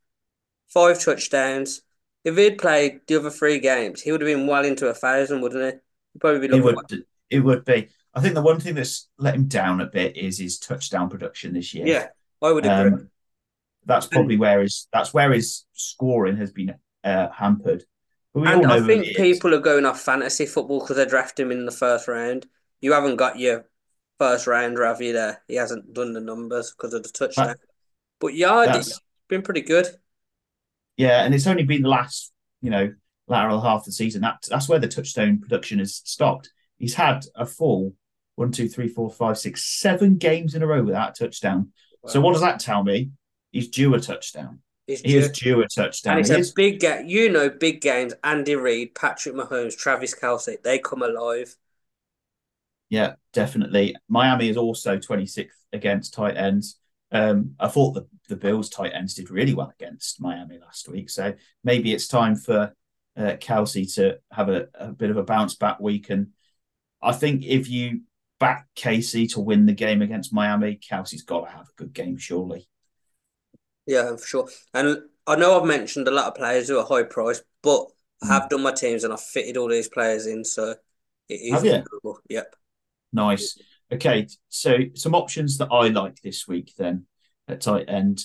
five 0.69 1.01
touchdowns. 1.01 1.83
If 2.25 2.37
he'd 2.37 2.59
played 2.59 3.01
the 3.09 3.17
other 3.17 3.31
three 3.31 3.59
games, 3.59 4.01
he 4.01 4.13
would 4.13 4.21
have 4.21 4.29
been 4.29 4.47
well 4.47 4.65
into 4.65 4.87
a 4.87 4.95
thousand, 4.95 5.41
wouldn't 5.41 5.75
he? 5.75 5.81
He'd 6.13 6.21
probably 6.21 6.47
be 6.47 6.55
he 6.55 6.61
would 6.61 6.77
it 7.31 7.41
would 7.41 7.65
be. 7.65 7.89
I 8.15 8.21
think 8.21 8.35
the 8.35 8.43
one 8.43 8.61
thing 8.61 8.75
that's 8.75 9.09
let 9.19 9.35
him 9.35 9.49
down 9.49 9.81
a 9.81 9.87
bit 9.87 10.17
is 10.17 10.39
his 10.39 10.59
touchdown 10.59 11.09
production 11.09 11.55
this 11.55 11.73
year. 11.73 11.87
Yeah, 11.87 12.09
I 12.43 12.53
would 12.53 12.67
agree. 12.67 12.91
Um, 12.91 13.11
that's 13.85 14.07
probably 14.07 14.37
where 14.37 14.63
his 14.63 14.89
that's 14.93 15.13
where 15.13 15.33
his 15.33 15.65
scoring 15.73 16.37
has 16.37 16.53
been 16.53 16.75
uh, 17.05 17.29
hampered. 17.31 17.85
and 18.35 18.67
I 18.67 18.81
think 18.81 19.17
people 19.17 19.55
are 19.55 19.61
going 19.61 19.87
off 19.87 20.01
fantasy 20.01 20.47
football 20.47 20.81
because 20.81 20.97
they 20.97 21.07
draft 21.07 21.39
him 21.39 21.51
in 21.51 21.67
the 21.67 21.73
first 21.73 22.09
round. 22.09 22.47
You 22.81 22.93
haven't 22.93 23.17
got 23.17 23.39
your 23.39 23.67
first 24.19 24.47
round, 24.47 24.79
have 24.79 25.01
you? 25.01 25.13
There, 25.13 25.43
he 25.49 25.57
hasn't 25.57 25.93
done 25.93 26.13
the 26.13 26.21
numbers 26.21 26.73
because 26.73 26.95
of 26.95 27.03
the 27.03 27.09
touchdown. 27.09 27.49
That, 27.49 27.59
but 28.21 28.35
yeah, 28.35 28.77
it's 28.77 29.01
been 29.29 29.43
pretty 29.43 29.63
good. 29.63 29.89
Yeah, 30.97 31.25
and 31.25 31.35
it's 31.35 31.47
only 31.47 31.65
been 31.65 31.83
the 31.83 31.89
last, 31.89 32.33
you 32.61 32.71
know, 32.71 32.93
lateral 33.27 33.61
half 33.61 33.81
of 33.81 33.87
the 33.87 33.93
season. 33.93 34.23
That 34.23 34.45
that's 34.49 34.69
where 34.69 34.79
the 34.79 34.89
touchdown 34.89 35.41
production 35.41 35.79
has 35.79 36.03
stopped. 36.05 36.51
He's 36.79 36.95
had 36.95 37.25
a 37.35 37.47
full 37.47 37.95
one, 38.37 38.51
two, 38.51 38.69
three, 38.69 38.89
four, 38.89 39.11
five, 39.11 39.39
six, 39.39 39.65
seven 39.65 40.17
games 40.17 40.55
in 40.55 40.63
a 40.63 40.67
row 40.67 40.83
without 40.83 41.11
a 41.11 41.25
touchdown. 41.25 41.73
Wow. 42.03 42.11
So 42.11 42.21
what 42.21 42.33
does 42.33 42.41
that 42.43 42.61
tell 42.61 42.83
me? 42.83 43.11
He's 43.53 43.69
due 43.69 43.95
a 43.95 44.01
touchdown. 44.01 44.61
He's 44.87 45.01
he 45.01 45.13
due. 45.13 45.19
is 45.19 45.31
due 45.31 45.63
a 45.63 45.69
touchdown. 45.69 46.19
And 46.19 46.31
it's 46.31 46.51
a 46.51 46.55
big 46.55 46.81
game. 46.81 47.07
You 47.07 47.31
know, 47.31 47.49
big 47.49 47.81
games. 47.81 48.15
Andy 48.25 48.57
Reid, 48.57 48.95
Patrick 48.95 49.35
Mahomes, 49.35 49.77
Travis 49.77 50.15
Kelce, 50.15 50.61
they 50.63 50.79
come 50.79 51.03
alive. 51.03 51.55
Yeah, 52.91 53.15
definitely. 53.33 53.95
Miami 54.09 54.49
is 54.49 54.57
also 54.57 54.99
26th 54.99 55.49
against 55.73 56.15
tight 56.15 56.37
ends. 56.37 56.79
Um, 57.11 57.55
I 57.61 57.69
thought 57.69 57.93
the, 57.93 58.07
the 58.29 58.37
Bills 58.37 58.69
tight 58.69 58.93
ends 58.95 59.15
did 59.15 59.31
really 59.31 59.55
well 59.55 59.73
against 59.79 60.21
Miami 60.21 60.59
last 60.59 60.89
week. 60.89 61.11
So 61.11 61.35
maybe 61.63 61.93
it's 61.93 62.09
time 62.09 62.37
for 62.37 62.75
uh, 63.17 63.37
Kelce 63.39 63.95
to 63.95 64.19
have 64.31 64.49
a, 64.49 64.69
a 64.75 64.89
bit 64.89 65.11
of 65.11 65.17
a 65.17 65.23
bounce 65.23 65.55
back 65.55 65.79
week 65.79 66.11
and 66.11 66.29
I 67.03 67.13
think 67.13 67.45
if 67.45 67.69
you 67.69 68.03
back 68.39 68.69
KC 68.77 69.33
to 69.33 69.41
win 69.41 69.67
the 69.67 69.73
game 69.73 70.03
against 70.03 70.33
Miami, 70.33 70.79
Kelce's 70.79 71.23
got 71.23 71.47
to 71.47 71.51
have 71.51 71.67
a 71.69 71.77
good 71.77 71.93
game, 71.93 72.17
surely. 72.17 72.69
Yeah, 73.87 74.17
for 74.17 74.27
sure. 74.27 74.49
And 74.75 74.99
I 75.27 75.37
know 75.37 75.59
I've 75.59 75.67
mentioned 75.67 76.09
a 76.09 76.13
lot 76.13 76.27
of 76.27 76.35
players 76.35 76.69
who 76.69 76.79
are 76.79 76.85
high 76.85 77.05
priced, 77.05 77.45
but 77.63 77.87
I 78.23 78.29
have 78.29 78.45
mm. 78.45 78.51
done 78.51 78.63
my 78.63 78.73
teams 78.73 79.05
and 79.05 79.13
I've 79.13 79.21
fitted 79.21 79.57
all 79.57 79.69
these 79.69 79.89
players 79.89 80.27
in, 80.27 80.45
so 80.45 80.75
it 81.29 81.35
is 81.35 81.53
have 81.53 81.65
you? 81.65 81.83
Yep. 82.29 82.57
Nice. 83.13 83.59
Okay, 83.93 84.27
so 84.49 84.79
some 84.95 85.15
options 85.15 85.59
that 85.59 85.69
I 85.71 85.89
like 85.89 86.21
this 86.23 86.49
week 86.49 86.73
then 86.79 87.07
at 87.49 87.61
tight 87.61 87.89
end. 87.89 88.25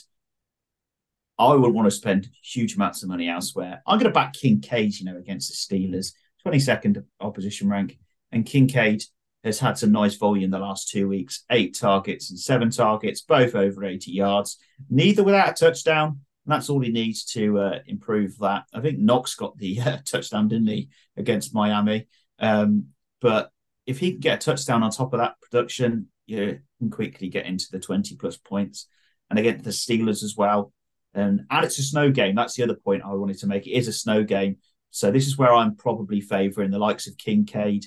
I 1.39 1.53
wouldn't 1.53 1.75
want 1.75 1.85
to 1.85 1.91
spend 1.91 2.29
huge 2.41 2.75
amounts 2.75 3.03
of 3.03 3.09
money 3.09 3.29
elsewhere. 3.29 3.83
I'm 3.85 3.99
going 3.99 4.09
to 4.09 4.13
back 4.13 4.33
Kincaid, 4.33 4.97
you 4.97 5.05
know, 5.05 5.17
against 5.17 5.49
the 5.69 5.77
Steelers, 5.77 6.13
22nd 6.45 7.03
opposition 7.19 7.69
rank. 7.69 7.99
And 8.31 8.45
Kincaid 8.45 9.03
has 9.43 9.60
had 9.60 9.78
some 9.78 9.91
nice 9.91 10.15
volume 10.15 10.52
the 10.52 10.60
last 10.60 10.89
two 10.89 11.08
weeks 11.08 11.43
eight 11.52 11.78
targets 11.78 12.30
and 12.30 12.39
seven 12.39 12.69
targets, 12.69 13.21
both 13.21 13.56
over 13.56 13.86
80 13.86 14.12
yards, 14.12 14.58
neither 14.89 15.23
without 15.23 15.50
a 15.50 15.54
touchdown. 15.54 16.19
And 16.45 16.54
that's 16.54 16.69
all 16.69 16.80
he 16.80 16.91
needs 16.91 17.26
to 17.34 17.60
uh, 17.60 17.80
improve 17.88 18.38
that. 18.39 18.63
I 18.73 18.80
think 18.82 19.00
Knox 19.00 19.36
got 19.36 19.58
the 19.58 19.82
uh, 19.82 19.97
touchdown, 20.06 20.47
didn't 20.47 20.67
he, 20.67 20.89
against 21.17 21.54
Miami? 21.54 22.08
Um, 22.39 22.88
but 23.21 23.52
if 23.86 24.00
he 24.00 24.12
can 24.12 24.19
get 24.19 24.41
a 24.41 24.45
touchdown 24.45 24.84
on 24.84 24.91
top 24.91 25.13
of 25.13 25.19
that 25.19 25.39
production, 25.41 26.08
you 26.26 26.60
can 26.80 26.89
quickly 26.89 27.30
get 27.30 27.45
into 27.45 27.67
the 27.71 27.80
20 27.80 28.15
plus 28.15 28.38
points. 28.38 28.88
And 29.30 29.38
against 29.38 29.65
the 29.65 29.71
Steelers 29.71 30.23
as 30.23 30.36
well. 30.38 30.71
And, 31.13 31.41
and 31.50 31.65
it's 31.65 31.80
a 31.80 31.84
snow 31.84 32.12
game. 32.12 32.36
That's 32.36 32.56
the 32.56 32.63
other 32.63 32.76
point 32.76 33.04
I 33.04 33.13
wanted 33.13 33.39
to 33.39 33.47
make. 33.47 33.67
It 33.67 33.71
is 33.71 33.89
a 33.89 33.93
snow 33.93 34.23
game. 34.23 34.58
So 34.91 35.12
this 35.12 35.28
is 35.28 35.38
where 35.38 35.54
I'm 35.54 35.76
probably 35.76 36.21
favouring 36.21 36.71
the 36.71 36.80
likes 36.80 37.08
of 37.08 37.17
Kincaid 37.17 37.86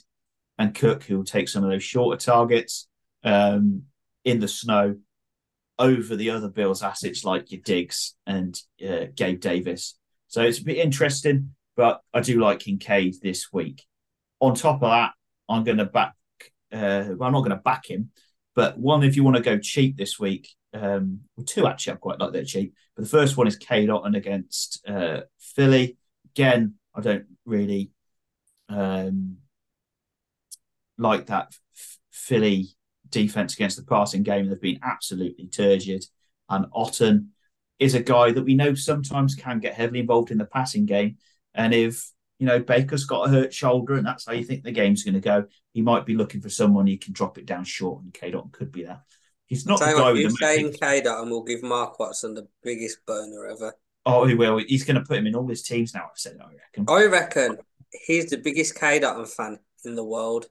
and 0.61 0.75
Cook, 0.75 1.05
who 1.05 1.16
will 1.16 1.25
take 1.25 1.49
some 1.49 1.64
of 1.64 1.70
those 1.70 1.83
shorter 1.83 2.23
targets 2.23 2.87
um, 3.25 3.85
in 4.27 4.40
the 4.40 4.46
snow 4.46 4.96
over 5.79 6.14
the 6.14 6.29
other 6.29 6.51
Bills 6.51 6.83
assets 6.83 7.25
like 7.25 7.51
your 7.51 7.62
Diggs 7.64 8.14
and 8.27 8.61
uh, 8.87 9.07
Gabe 9.16 9.40
Davis. 9.40 9.99
So 10.29 10.42
it's 10.42 10.59
a 10.59 10.64
bit 10.64 10.77
interesting, 10.77 11.55
but 11.77 12.03
I 12.12 12.20
do 12.20 12.38
like 12.38 12.59
Kincaid 12.59 13.16
this 13.23 13.51
week. 13.51 13.87
On 14.38 14.55
top 14.55 14.83
of 14.83 14.90
that, 14.90 15.12
I'm 15.49 15.64
going 15.64 15.79
to 15.79 15.87
back. 15.87 16.12
Uh, 16.70 17.16
well, 17.16 17.23
I'm 17.23 17.33
not 17.33 17.40
going 17.40 17.51
to 17.51 17.57
back 17.57 17.88
him, 17.88 18.11
but 18.55 18.79
one 18.79 19.03
if 19.03 19.16
you 19.16 19.25
want 19.25 19.38
to 19.38 19.42
go 19.42 19.59
cheap 19.59 19.96
this 19.96 20.20
week, 20.20 20.46
um, 20.75 21.20
well, 21.37 21.46
two 21.46 21.66
actually 21.66 21.94
I 21.94 21.96
quite 21.96 22.20
like 22.20 22.33
that 22.33 22.46
cheap. 22.46 22.75
But 22.94 23.05
the 23.05 23.11
first 23.11 23.38
one 23.38 23.46
is 23.46 23.57
Cade 23.57 23.88
Otton 23.88 24.14
against 24.14 24.87
uh, 24.87 25.23
Philly. 25.40 25.96
Again, 26.35 26.75
I 26.94 27.01
don't 27.01 27.25
really 27.46 27.92
um, 28.68 29.38
like 31.01 31.27
that 31.27 31.53
Philly 32.13 32.69
defense 33.09 33.55
against 33.55 33.77
the 33.77 33.85
passing 33.85 34.23
game. 34.23 34.49
They've 34.49 34.61
been 34.61 34.81
absolutely 34.83 35.47
turgid. 35.49 36.05
And 36.49 36.67
Otton 36.73 37.29
is 37.79 37.95
a 37.95 38.03
guy 38.03 38.31
that 38.33 38.45
we 38.45 38.55
know 38.55 38.75
sometimes 38.75 39.35
can 39.35 39.59
get 39.59 39.75
heavily 39.75 40.01
involved 40.01 40.31
in 40.31 40.39
the 40.39 40.45
passing 40.45 40.87
game. 40.87 41.17
And 41.55 41.75
if 41.75 42.11
you 42.39 42.47
know 42.47 42.61
Baker's 42.61 43.05
got 43.05 43.27
a 43.27 43.31
hurt 43.31 43.53
shoulder 43.53 43.95
and 43.95 44.07
that's 44.07 44.27
how 44.27 44.33
you 44.33 44.45
think 44.45 44.63
the 44.63 44.73
game's 44.73 45.03
going 45.03 45.15
to 45.15 45.21
go, 45.21 45.45
he 45.73 45.83
might 45.83 46.07
be 46.07 46.15
looking 46.15 46.41
for 46.41 46.49
someone 46.49 46.87
he 46.87 46.97
can 46.97 47.13
drop 47.13 47.39
it 47.39 47.47
down 47.47 47.65
short, 47.65 48.03
and 48.03 48.15
Cade 48.15 48.35
Otton 48.35 48.53
could 48.53 48.73
be 48.73 48.85
there. 48.85 49.01
He's 49.47 49.67
not 49.67 49.81
the 49.81 49.87
guy 49.87 50.13
with 50.13 50.23
the 50.23 50.31
saying 50.31 50.73
Cade 50.75 51.07
Otton 51.07 51.31
will 51.31 51.43
give 51.43 51.63
Mark 51.63 51.99
Watson 51.99 52.35
the 52.35 52.47
biggest 52.63 53.05
burner 53.07 53.47
ever. 53.47 53.75
Oh, 54.07 54.25
he 54.25 54.35
will. 54.35 54.59
He's 54.59 54.85
going 54.85 54.97
to 54.97 55.03
put 55.03 55.19
him 55.19 55.27
in 55.27 55.35
all 55.35 55.49
his 55.49 55.63
teams 55.63 55.93
now. 55.93 56.05
I've 56.05 56.19
said, 56.19 56.39
I 56.41 56.53
reckon. 56.55 56.87
I 56.89 57.07
reckon 57.07 57.59
he's 58.07 58.31
the 58.31 58.39
biggest 58.39 58.79
Cade 58.79 59.03
Otton 59.03 59.29
fan 59.29 59.59
in 59.85 59.97
the 59.97 60.05
world. 60.05 60.47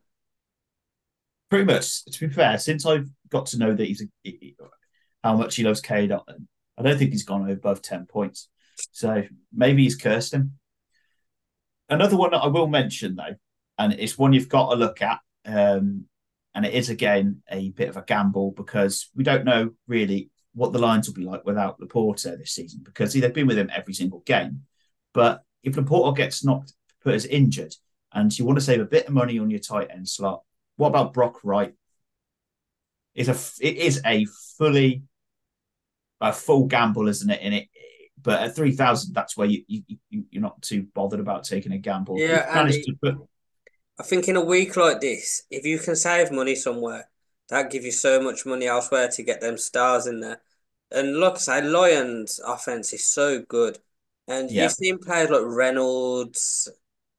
Pretty 1.50 1.66
much. 1.66 2.06
To 2.06 2.28
be 2.28 2.34
fair, 2.34 2.58
since 2.58 2.86
I've 2.86 3.10
got 3.30 3.48
to 3.48 3.58
know 3.58 3.74
that 3.74 3.86
he's 3.86 4.04
a, 4.26 4.56
how 5.24 5.36
much 5.36 5.56
he 5.56 5.64
loves 5.64 5.82
Cade 5.82 6.12
I 6.12 6.82
don't 6.82 6.98
think 6.98 7.12
he's 7.12 7.24
gone 7.24 7.50
above 7.50 7.82
ten 7.82 8.06
points. 8.06 8.50
So 8.92 9.24
maybe 9.54 9.84
he's 9.84 9.96
cursed 9.96 10.34
him. 10.34 10.54
Another 11.90 12.16
one 12.16 12.32
that 12.32 12.38
I 12.44 12.48
will 12.48 12.68
mention 12.68 13.16
though, 13.16 13.36
and 13.78 13.94
it's 13.94 14.18
one 14.18 14.32
you've 14.32 14.48
got 14.48 14.70
to 14.70 14.76
look 14.76 15.02
at, 15.02 15.20
um, 15.46 16.06
and 16.54 16.66
it 16.66 16.74
is 16.74 16.90
again 16.90 17.42
a 17.50 17.70
bit 17.72 17.90
of 17.90 17.98
a 17.98 18.04
gamble 18.04 18.52
because 18.52 19.10
we 19.16 19.24
don't 19.24 19.46
know 19.46 19.72
really 19.88 20.30
what 20.54 20.72
the 20.72 20.80
lines 20.80 21.08
will 21.08 21.16
be 21.16 21.24
like 21.24 21.46
without 21.46 21.80
LaPorta 21.80 22.38
this 22.38 22.52
season 22.52 22.82
because 22.84 23.14
they've 23.14 23.34
been 23.34 23.48
with 23.48 23.58
him 23.58 23.70
every 23.74 23.94
single 23.94 24.20
game. 24.22 24.62
But 25.14 25.42
if 25.64 25.76
LaPorta 25.76 26.16
gets 26.16 26.44
knocked, 26.44 26.74
put 27.04 27.16
as 27.16 27.26
injured, 27.26 27.74
and 28.14 28.38
you 28.38 28.46
want 28.46 28.58
to 28.58 28.64
save 28.64 28.82
a 28.82 28.86
bit 28.86 29.08
of 29.08 29.14
money 29.14 29.40
on 29.40 29.50
your 29.50 29.60
tight 29.60 29.90
end 29.92 30.08
slot, 30.08 30.44
what 30.80 30.88
about 30.88 31.14
Brock 31.14 31.42
Wright? 31.44 31.74
It's 33.14 33.28
a 33.28 33.66
it 33.66 33.76
is 33.76 34.02
a 34.06 34.26
fully 34.58 35.04
a 36.22 36.32
full 36.32 36.68
gamble, 36.68 37.10
isn't 37.10 37.30
it? 37.30 37.42
In 37.42 37.52
it, 37.52 37.68
but 38.22 38.42
at 38.42 38.56
three 38.56 38.72
thousand, 38.72 39.14
that's 39.14 39.36
where 39.36 39.48
you, 39.48 39.64
you 39.68 39.98
you're 40.10 40.42
not 40.42 40.62
too 40.62 40.88
bothered 40.96 41.20
about 41.20 41.44
taking 41.44 41.74
a 41.74 41.78
gamble. 41.78 42.18
Yeah, 42.18 42.48
Andy, 42.58 42.82
put... 43.04 43.16
I 44.00 44.04
think 44.04 44.30
in 44.30 44.38
a 44.38 44.44
week 44.44 44.78
like 44.78 45.02
this, 45.02 45.44
if 45.52 45.66
you 45.66 45.80
can 45.80 45.98
save 45.98 46.32
money 46.32 46.56
somewhere, 46.56 47.10
that 47.50 47.72
give 47.72 47.84
you 47.84 47.92
so 47.92 48.22
much 48.22 48.46
money 48.46 48.68
elsewhere 48.68 49.10
to 49.10 49.24
get 49.24 49.42
them 49.42 49.58
stars 49.58 50.08
in 50.08 50.22
there. 50.22 50.42
And 50.92 51.18
look, 51.18 51.36
I 51.36 51.40
say 51.40 51.62
Lions' 51.62 52.40
offense 52.40 52.94
is 52.94 53.06
so 53.06 53.42
good, 53.42 53.80
and 54.30 54.50
yeah. 54.50 54.64
you've 54.64 54.72
seen 54.72 54.98
players 54.98 55.30
like 55.30 55.42
Reynolds, 55.44 56.70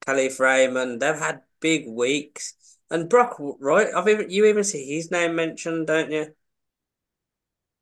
Kalif 0.07 0.41
Raymond. 0.41 1.03
They've 1.03 1.15
had 1.15 1.43
big 1.61 1.87
weeks. 1.87 2.55
And 2.91 3.09
Brock 3.09 3.37
Wright? 3.39 3.89
I've 3.95 4.09
even 4.09 4.31
you 4.31 4.47
even 4.47 4.65
see 4.65 4.97
his 4.97 5.11
name 5.11 5.37
mentioned, 5.37 5.87
don't 5.87 6.11
you? 6.11 6.35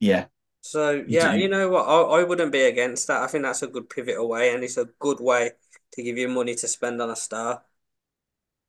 Yeah. 0.01 0.27
So 0.61 1.03
yeah, 1.07 1.35
you, 1.35 1.43
you 1.43 1.49
know 1.49 1.71
what? 1.71 1.85
I, 1.87 2.21
I 2.21 2.25
wouldn't 2.25 2.53
be 2.53 2.63
against 2.63 3.07
that. 3.07 3.23
I 3.23 3.27
think 3.27 3.45
that's 3.45 3.63
a 3.63 3.69
good 3.69 3.89
pivot 3.89 4.17
away, 4.17 4.53
and 4.55 4.63
it's 4.63 4.77
a 4.77 4.89
good 4.99 5.21
way 5.21 5.53
to 5.93 6.03
give 6.03 6.19
you 6.19 6.29
money 6.29 6.55
to 6.55 6.69
spend 6.69 7.01
on 7.01 7.11
a 7.11 7.17
star. 7.17 7.63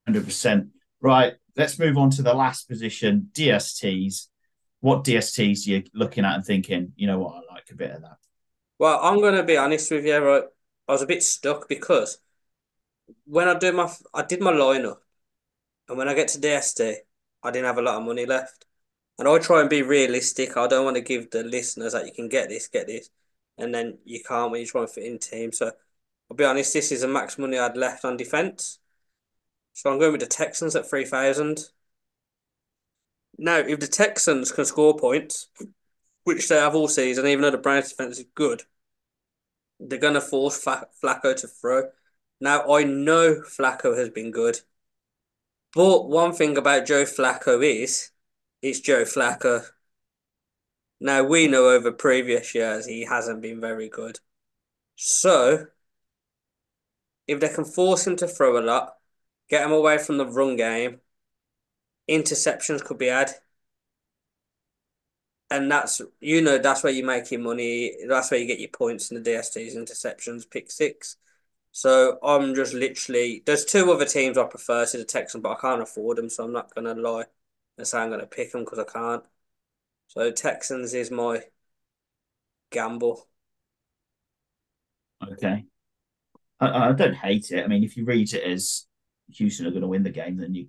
Hundred 0.07 0.25
percent. 0.25 0.69
Right. 1.01 1.33
Let's 1.57 1.77
move 1.77 1.97
on 1.97 2.09
to 2.11 2.21
the 2.21 2.33
last 2.33 2.69
position, 2.69 3.29
DSTs. 3.33 4.27
What 4.79 5.03
DSTs 5.03 5.67
you're 5.67 5.79
you 5.79 5.83
looking 5.93 6.23
at 6.23 6.35
and 6.35 6.45
thinking? 6.45 6.93
You 6.95 7.07
know 7.07 7.19
what? 7.19 7.35
I 7.35 7.53
like 7.53 7.69
a 7.69 7.75
bit 7.75 7.91
of 7.91 8.01
that. 8.01 8.17
Well, 8.77 8.97
I'm 9.01 9.19
going 9.19 9.35
to 9.35 9.43
be 9.43 9.57
honest 9.57 9.91
with 9.91 10.05
you. 10.05 10.17
Right, 10.17 10.43
I 10.87 10.91
was 10.91 11.01
a 11.01 11.07
bit 11.07 11.21
stuck 11.21 11.67
because 11.67 12.17
when 13.25 13.49
I 13.49 13.57
do 13.57 13.73
my, 13.73 13.91
I 14.13 14.23
did 14.23 14.39
my 14.39 14.53
lineup 14.53 14.99
and 15.89 15.97
when 15.97 16.07
I 16.07 16.13
get 16.13 16.29
to 16.29 16.39
DST, 16.39 16.95
I 17.43 17.51
didn't 17.51 17.65
have 17.65 17.79
a 17.79 17.81
lot 17.81 17.97
of 17.97 18.03
money 18.03 18.25
left. 18.25 18.65
And 19.17 19.27
I 19.27 19.37
try 19.39 19.59
and 19.59 19.69
be 19.69 19.81
realistic. 19.81 20.55
I 20.55 20.67
don't 20.67 20.85
want 20.85 20.95
to 20.95 21.01
give 21.01 21.31
the 21.31 21.43
listeners 21.43 21.93
that 21.93 22.05
you 22.05 22.13
can 22.13 22.29
get 22.29 22.47
this, 22.47 22.69
get 22.69 22.87
this. 22.87 23.09
And 23.57 23.75
then 23.75 23.97
you 24.05 24.21
can't 24.25 24.51
when 24.51 24.61
you 24.61 24.67
try 24.67 24.81
and 24.81 24.89
fit 24.89 25.03
in 25.03 25.19
team. 25.19 25.51
So 25.51 25.71
I'll 26.29 26.37
be 26.37 26.45
honest, 26.45 26.73
this 26.73 26.91
is 26.91 27.01
the 27.01 27.07
max 27.07 27.37
money 27.37 27.57
I'd 27.57 27.75
left 27.75 28.05
on 28.05 28.15
defence. 28.15 28.79
So 29.73 29.91
I'm 29.91 29.99
going 29.99 30.13
with 30.13 30.21
the 30.21 30.27
Texans 30.27 30.75
at 30.75 30.89
3,000. 30.89 31.59
Now, 33.37 33.57
if 33.57 33.79
the 33.79 33.87
Texans 33.87 34.51
can 34.51 34.65
score 34.65 34.95
points, 34.95 35.47
which 36.23 36.47
they 36.47 36.55
have 36.55 36.75
all 36.75 36.87
season, 36.87 37.25
even 37.25 37.41
though 37.41 37.51
the 37.51 37.57
Browns 37.57 37.89
defence 37.89 38.19
is 38.19 38.25
good, 38.35 38.63
they're 39.79 39.97
going 39.97 40.13
to 40.13 40.21
force 40.21 40.63
Flacco 40.63 41.35
to 41.35 41.47
throw. 41.47 41.89
Now, 42.39 42.71
I 42.71 42.83
know 42.83 43.41
Flacco 43.41 43.97
has 43.97 44.09
been 44.09 44.31
good. 44.31 44.59
But 45.73 46.07
one 46.09 46.33
thing 46.33 46.57
about 46.57 46.85
Joe 46.85 47.05
Flacco 47.05 47.63
is 47.63 48.11
it's 48.61 48.79
Joe 48.79 49.03
Flacco. 49.03 49.65
Now 51.01 51.23
we 51.23 51.47
know 51.47 51.69
over 51.69 51.91
previous 51.91 52.53
years 52.55 52.85
he 52.85 53.03
hasn't 53.05 53.41
been 53.41 53.59
very 53.59 53.89
good. 53.89 54.19
So 54.95 55.67
if 57.27 57.39
they 57.39 57.47
can 57.49 57.63
force 57.65 58.05
him 58.05 58.15
to 58.17 58.27
throw 58.27 58.59
a 58.59 58.63
lot, 58.65 58.97
get 59.49 59.63
him 59.65 59.71
away 59.71 59.97
from 59.97 60.17
the 60.17 60.25
run 60.25 60.55
game, 60.57 60.99
interceptions 62.09 62.83
could 62.83 62.97
be 62.97 63.07
had. 63.07 63.31
And 65.51 65.71
that's 65.71 66.01
you 66.19 66.41
know 66.41 66.59
that's 66.59 66.83
where 66.83 66.93
you 66.93 67.03
make 67.03 67.31
your 67.31 67.41
money. 67.41 67.95
That's 68.07 68.29
where 68.29 68.39
you 68.39 68.45
get 68.45 68.59
your 68.59 68.69
points 68.69 69.09
in 69.09 69.15
the 69.17 69.21
DSTs, 69.31 69.75
interceptions, 69.75 70.49
pick 70.49 70.69
six. 70.69 71.17
So 71.71 72.19
I'm 72.23 72.55
just 72.55 72.73
literally 72.73 73.43
there's 73.45 73.65
two 73.65 73.91
other 73.91 74.05
teams 74.05 74.37
I 74.37 74.45
prefer 74.45 74.85
to 74.85 74.97
the 74.97 75.05
Texans, 75.05 75.41
but 75.43 75.57
I 75.57 75.61
can't 75.61 75.81
afford 75.81 76.17
them, 76.17 76.29
so 76.29 76.43
I'm 76.45 76.51
not 76.53 76.73
gonna 76.75 76.93
lie 76.95 77.25
and 77.77 77.87
say 77.87 77.99
I'm 77.99 78.09
gonna 78.09 78.25
pick 78.27 78.51
them 78.51 78.63
because 78.65 78.79
I 78.79 78.83
can't. 78.85 79.23
So 80.07 80.31
Texans 80.31 80.93
is 80.93 81.11
my 81.11 81.43
gamble. 82.71 83.27
Okay, 85.33 85.65
I, 86.59 86.89
I 86.89 86.91
don't 86.93 87.13
hate 87.15 87.51
it. 87.51 87.63
I 87.63 87.67
mean, 87.67 87.83
if 87.83 87.97
you 87.97 88.05
read 88.05 88.33
it 88.33 88.43
as 88.43 88.87
Houston 89.33 89.67
are 89.67 89.71
going 89.71 89.81
to 89.81 89.87
win 89.87 90.03
the 90.03 90.09
game, 90.09 90.37
then 90.37 90.53
you're 90.55 90.67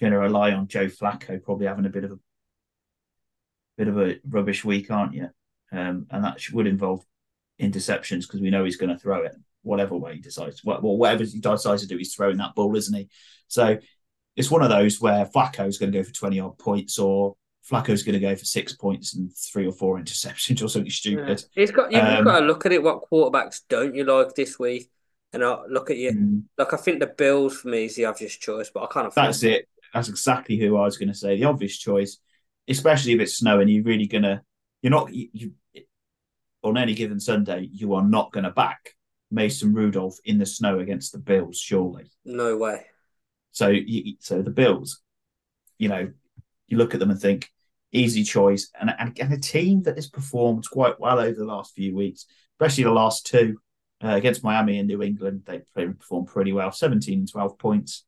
going 0.00 0.12
to 0.12 0.18
rely 0.18 0.52
on 0.52 0.68
Joe 0.68 0.86
Flacco 0.86 1.42
probably 1.42 1.66
having 1.66 1.86
a 1.86 1.90
bit 1.90 2.04
of 2.04 2.12
a 2.12 2.18
bit 3.76 3.88
of 3.88 3.98
a 3.98 4.16
rubbish 4.28 4.64
week, 4.64 4.90
aren't 4.90 5.14
you? 5.14 5.28
Um, 5.72 6.06
and 6.10 6.24
that 6.24 6.40
would 6.52 6.66
involve 6.66 7.04
interceptions 7.60 8.22
because 8.22 8.40
we 8.40 8.50
know 8.50 8.64
he's 8.64 8.76
going 8.76 8.90
to 8.90 8.98
throw 8.98 9.22
it 9.22 9.34
whatever 9.62 9.96
way 9.96 10.14
he 10.14 10.20
decides. 10.20 10.64
Well, 10.64 10.80
whatever 10.80 11.24
he 11.24 11.38
decides 11.38 11.82
to 11.82 11.88
do, 11.88 11.96
he's 11.96 12.14
throwing 12.14 12.38
that 12.38 12.54
ball, 12.54 12.76
isn't 12.76 12.96
he? 12.96 13.08
So 13.48 13.78
it's 14.36 14.50
one 14.50 14.62
of 14.62 14.70
those 14.70 15.00
where 15.00 15.26
Flacco's 15.26 15.78
going 15.78 15.92
to 15.92 15.98
go 15.98 16.04
for 16.04 16.12
20 16.12 16.40
odd 16.40 16.58
points 16.58 16.98
or 16.98 17.36
Flacco's 17.70 18.02
going 18.02 18.14
to 18.14 18.20
go 18.20 18.34
for 18.34 18.44
six 18.44 18.74
points 18.74 19.14
and 19.14 19.30
three 19.36 19.66
or 19.66 19.72
four 19.72 19.98
interceptions 19.98 20.62
or 20.64 20.68
something 20.68 20.90
stupid. 20.90 21.44
Yeah. 21.54 21.62
He's 21.62 21.70
got, 21.70 21.92
you've 21.92 22.02
um, 22.02 22.24
got 22.24 22.40
to 22.40 22.46
look 22.46 22.66
at 22.66 22.72
it. 22.72 22.82
What 22.82 23.02
quarterbacks 23.10 23.60
don't 23.68 23.94
you 23.94 24.04
like 24.04 24.34
this 24.34 24.58
week? 24.58 24.90
And 25.32 25.44
I 25.44 25.58
look 25.68 25.90
at 25.90 25.96
you. 25.96 26.12
Mm, 26.12 26.42
like, 26.58 26.74
I 26.74 26.76
think 26.76 26.98
the 26.98 27.06
Bills 27.06 27.58
for 27.58 27.68
me 27.68 27.84
is 27.84 27.94
the 27.94 28.06
obvious 28.06 28.36
choice, 28.36 28.70
but 28.72 28.82
I 28.82 28.86
kind 28.86 29.06
of. 29.06 29.14
That's 29.14 29.44
it. 29.44 29.68
That's 29.94 30.08
exactly 30.08 30.56
who 30.56 30.76
I 30.76 30.84
was 30.84 30.96
going 30.96 31.08
to 31.08 31.14
say. 31.14 31.36
The 31.36 31.44
obvious 31.44 31.78
choice, 31.78 32.18
especially 32.68 33.12
if 33.12 33.20
it's 33.20 33.38
snowing, 33.38 33.68
you're 33.68 33.84
really 33.84 34.06
going 34.06 34.22
to, 34.22 34.42
you're 34.82 34.90
not, 34.90 35.12
you, 35.12 35.28
you 35.32 35.52
on 36.62 36.76
any 36.76 36.94
given 36.94 37.20
Sunday, 37.20 37.68
you 37.72 37.94
are 37.94 38.02
not 38.02 38.32
going 38.32 38.44
to 38.44 38.50
back 38.50 38.94
Mason 39.30 39.72
Rudolph 39.72 40.18
in 40.24 40.38
the 40.38 40.46
snow 40.46 40.78
against 40.78 41.12
the 41.12 41.18
Bills, 41.18 41.58
surely. 41.58 42.10
No 42.24 42.56
way. 42.56 42.86
So, 43.52 43.68
you, 43.68 44.14
so 44.20 44.42
the 44.42 44.50
Bills, 44.50 45.02
you 45.78 45.88
know, 45.88 46.10
you 46.68 46.76
look 46.76 46.94
at 46.94 47.00
them 47.00 47.10
and 47.10 47.20
think 47.20 47.50
easy 47.92 48.22
choice, 48.22 48.70
and, 48.80 48.94
and, 48.98 49.18
and 49.18 49.32
a 49.32 49.38
team 49.38 49.82
that 49.82 49.96
has 49.96 50.08
performed 50.08 50.64
quite 50.70 51.00
well 51.00 51.18
over 51.18 51.36
the 51.36 51.44
last 51.44 51.74
few 51.74 51.94
weeks, 51.94 52.26
especially 52.54 52.84
the 52.84 52.92
last 52.92 53.26
two 53.26 53.58
uh, 54.02 54.14
against 54.14 54.44
Miami 54.44 54.78
and 54.78 54.88
New 54.88 55.02
England. 55.02 55.42
They 55.46 55.86
performed 55.86 56.28
pretty 56.28 56.52
well, 56.52 56.72
17 56.72 57.18
and 57.20 57.30
12 57.30 57.58
points. 57.58 58.04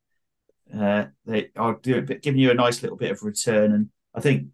Uh, 0.73 1.05
they 1.25 1.49
are 1.55 1.73
giving 1.75 2.37
you 2.37 2.51
a 2.51 2.55
nice 2.55 2.81
little 2.81 2.97
bit 2.97 3.11
of 3.11 3.23
return, 3.23 3.73
and 3.73 3.89
I 4.15 4.21
think 4.21 4.47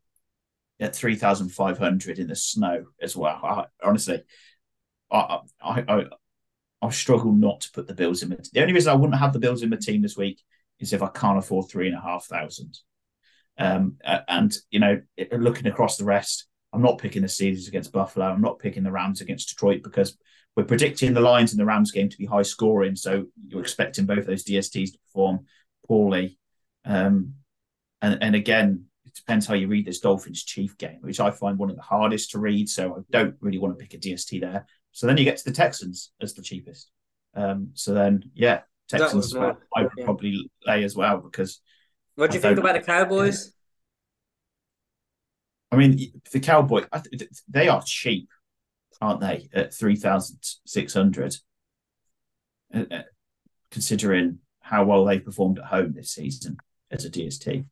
at 0.79 0.95
3,500 0.95 2.19
in 2.19 2.27
the 2.27 2.35
snow 2.35 2.85
as 3.01 3.15
well. 3.15 3.39
I, 3.43 3.65
honestly, 3.83 4.23
I, 5.11 5.39
I, 5.61 5.83
I, 5.87 6.05
I 6.81 6.89
struggle 6.89 7.33
not 7.33 7.61
to 7.61 7.71
put 7.71 7.87
the 7.87 7.93
Bills 7.93 8.23
in. 8.23 8.29
My, 8.29 8.37
the 8.53 8.61
only 8.61 8.73
reason 8.73 8.91
I 8.91 8.95
wouldn't 8.95 9.19
have 9.19 9.33
the 9.33 9.39
Bills 9.39 9.63
in 9.63 9.69
my 9.69 9.77
team 9.77 10.01
this 10.01 10.17
week 10.17 10.41
is 10.79 10.93
if 10.93 11.01
I 11.01 11.07
can't 11.09 11.37
afford 11.37 11.69
three 11.69 11.87
and 11.87 11.97
a 11.97 12.01
half 12.01 12.25
thousand. 12.25 12.77
Um, 13.57 13.97
and 14.05 14.55
you 14.71 14.79
know, 14.79 15.01
looking 15.33 15.67
across 15.67 15.97
the 15.97 16.05
rest, 16.05 16.47
I'm 16.71 16.81
not 16.81 16.97
picking 16.97 17.21
the 17.21 17.27
Steelers 17.27 17.67
against 17.67 17.91
Buffalo. 17.91 18.27
I'm 18.27 18.41
not 18.41 18.59
picking 18.59 18.83
the 18.83 18.91
Rams 18.91 19.21
against 19.21 19.49
Detroit 19.49 19.81
because 19.83 20.17
we're 20.55 20.63
predicting 20.63 21.13
the 21.13 21.21
Lions 21.21 21.51
and 21.51 21.59
the 21.59 21.65
Rams 21.65 21.91
game 21.91 22.09
to 22.09 22.17
be 22.17 22.25
high 22.25 22.43
scoring. 22.43 22.95
So 22.95 23.25
you're 23.47 23.61
expecting 23.61 24.05
both 24.05 24.25
those 24.25 24.43
DSTs 24.43 24.93
to 24.93 24.99
perform 25.07 25.45
poorly. 25.87 26.37
Um, 26.85 27.33
and, 28.01 28.17
and 28.21 28.35
again, 28.35 28.85
it 29.05 29.15
depends 29.15 29.45
how 29.45 29.55
you 29.55 29.67
read 29.67 29.85
this 29.85 29.99
Dolphins 29.99 30.43
Chief 30.43 30.77
game, 30.77 30.99
which 31.01 31.19
I 31.19 31.31
find 31.31 31.57
one 31.57 31.69
of 31.69 31.75
the 31.75 31.81
hardest 31.81 32.31
to 32.31 32.39
read. 32.39 32.69
So 32.69 32.95
I 32.95 32.99
don't 33.09 33.35
really 33.41 33.57
want 33.57 33.77
to 33.77 33.83
pick 33.83 33.93
a 33.93 33.97
DST 33.97 34.39
there. 34.41 34.65
So 34.91 35.07
then 35.07 35.17
you 35.17 35.23
get 35.23 35.37
to 35.37 35.45
the 35.45 35.55
Texans 35.55 36.11
as 36.21 36.33
the 36.33 36.41
cheapest. 36.41 36.89
Um, 37.35 37.71
so 37.73 37.93
then, 37.93 38.23
yeah, 38.33 38.61
Texans 38.89 39.35
I 39.35 39.53
would 39.77 39.91
yeah. 39.97 40.05
probably 40.05 40.51
lay 40.65 40.83
as 40.83 40.95
well 40.95 41.17
because. 41.17 41.61
What 42.15 42.31
do 42.31 42.37
you 42.37 42.41
think 42.41 42.57
about 42.57 42.73
the 42.73 42.81
Cowboys? 42.81 43.53
I 45.71 45.75
mean, 45.75 45.99
the 46.31 46.39
Cowboy, 46.39 46.85
they 47.47 47.69
are 47.69 47.81
cheap, 47.85 48.29
aren't 48.99 49.21
they? 49.21 49.47
At 49.53 49.73
three 49.73 49.95
thousand 49.95 50.39
six 50.65 50.93
hundred, 50.93 51.35
uh, 52.73 52.85
uh, 52.91 53.03
considering 53.69 54.39
how 54.61 54.83
well 54.83 55.05
they 55.05 55.19
performed 55.19 55.59
at 55.59 55.65
home 55.65 55.93
this 55.93 56.11
season 56.11 56.57
as 56.91 57.05
a 57.05 57.09
DST. 57.09 57.65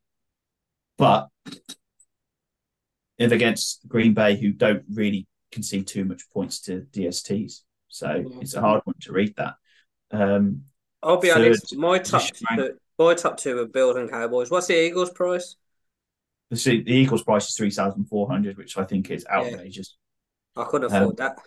But 0.98 1.28
if 3.18 3.32
against 3.32 3.88
Green 3.88 4.14
Bay, 4.14 4.36
who 4.36 4.52
don't 4.52 4.84
really 4.94 5.28
concede 5.52 5.88
too 5.88 6.06
much 6.06 6.30
points 6.32 6.62
to 6.62 6.86
DSTs, 6.92 7.62
so 7.88 8.08
mm-hmm. 8.08 8.42
it's 8.42 8.56
a 8.56 8.62
hard 8.62 8.82
one 8.86 8.96
to 9.02 9.12
read 9.12 9.36
that. 9.38 9.56
Um, 10.12 10.64
I'll 11.04 11.18
be 11.18 11.32
honest, 11.32 11.76
my 11.76 12.00
top 12.00 12.24
two, 12.24 12.78
my 12.98 13.14
top 13.14 13.38
two 13.38 13.60
are 13.60 13.66
Bills 13.66 13.96
and 13.96 14.10
Cowboys. 14.10 14.50
What's 14.50 14.68
the 14.68 14.80
Eagles' 14.80 15.12
price? 15.12 15.56
The, 16.50 16.84
the 16.84 16.94
Eagles' 16.94 17.24
price 17.24 17.48
is 17.48 17.56
three 17.56 17.72
thousand 17.72 18.06
four 18.06 18.28
hundred, 18.28 18.58
which 18.58 18.78
I 18.78 18.84
think 18.84 19.12
is 19.12 19.26
outrageous. 19.28 19.96
Yeah. 20.56 20.64
I 20.64 20.66
couldn't 20.66 20.92
afford 20.92 21.10
um, 21.10 21.16
that. 21.18 21.38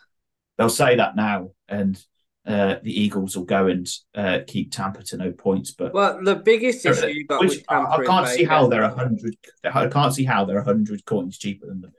They'll 0.59 0.69
say 0.69 0.97
that 0.97 1.17
now, 1.17 1.51
and 1.69 2.03
uh, 2.47 2.77
the 2.83 3.01
Eagles 3.01 3.37
will 3.37 3.45
go 3.45 3.67
and 3.67 3.89
uh, 4.15 4.41
keep 4.47 4.73
Tampa 4.73 5.03
to 5.05 5.17
no 5.17 5.33
points. 5.33 5.73
But 5.73 5.93
well, 5.93 6.21
the 6.23 6.37
biggest 6.37 6.85
issue 6.85 7.07
you 7.07 7.27
got 7.27 7.41
which, 7.41 7.63
I, 7.69 7.83
I, 7.83 8.05
can't 8.05 8.29
see 8.29 8.45
how 8.45 8.67
they're 8.67 8.83
a 8.83 8.95
hundred. 8.95 9.37
I 9.65 9.89
can't 9.89 10.15
see 10.15 10.25
how 10.25 10.45
they're 10.45 10.59
a 10.59 10.65
hundred 10.65 11.05
coins 11.05 11.39
cheaper 11.39 11.67
than 11.67 11.81
the. 11.81 11.93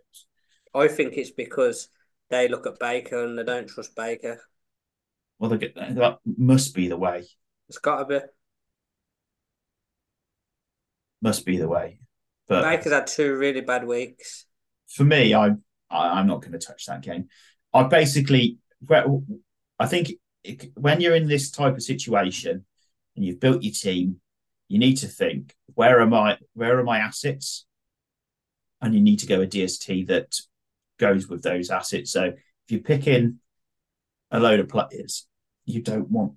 I 0.73 0.87
think 0.87 1.17
it's 1.17 1.31
because 1.31 1.87
they 2.29 2.47
look 2.47 2.65
at 2.65 2.79
Baker 2.79 3.23
and 3.23 3.37
they 3.37 3.43
don't 3.43 3.67
trust 3.67 3.95
Baker. 3.95 4.41
Well, 5.39 5.55
get, 5.57 5.75
that 5.75 6.19
must 6.25 6.73
be 6.73 6.87
the 6.87 6.97
way. 6.97 7.25
It's 7.67 7.79
got 7.79 7.97
to 7.97 8.05
be. 8.05 8.25
Must 11.21 11.45
be 11.45 11.57
the 11.57 11.67
way. 11.67 11.99
But 12.47 12.63
Baker's 12.63 12.93
had 12.93 13.07
two 13.07 13.35
really 13.35 13.61
bad 13.61 13.85
weeks. 13.85 14.45
For 14.87 15.03
me, 15.03 15.33
I, 15.33 15.51
I 15.89 16.19
I'm 16.19 16.27
not 16.27 16.41
going 16.41 16.53
to 16.53 16.59
touch 16.59 16.85
that 16.85 17.01
game. 17.01 17.27
I 17.73 17.83
basically, 17.83 18.57
well, 18.87 19.23
I 19.79 19.87
think 19.87 20.11
it, 20.43 20.71
when 20.75 21.01
you're 21.01 21.15
in 21.15 21.27
this 21.27 21.51
type 21.51 21.75
of 21.75 21.83
situation 21.83 22.65
and 23.15 23.25
you've 23.25 23.39
built 23.39 23.63
your 23.63 23.73
team, 23.73 24.19
you 24.67 24.79
need 24.79 24.95
to 24.97 25.07
think 25.07 25.55
where 25.73 26.01
am 26.01 26.13
I? 26.13 26.37
Where 26.53 26.79
are 26.79 26.83
my 26.83 26.99
assets? 26.99 27.65
And 28.81 28.93
you 28.93 29.01
need 29.01 29.19
to 29.19 29.27
go 29.27 29.41
a 29.41 29.47
DST 29.47 30.07
that 30.07 30.39
goes 31.01 31.27
with 31.27 31.41
those 31.41 31.71
assets. 31.71 32.11
So 32.11 32.25
if 32.25 32.35
you're 32.69 32.79
picking 32.79 33.39
a 34.29 34.39
load 34.39 34.61
of 34.61 34.69
players, 34.69 35.27
you 35.65 35.81
don't 35.81 36.09
want 36.09 36.33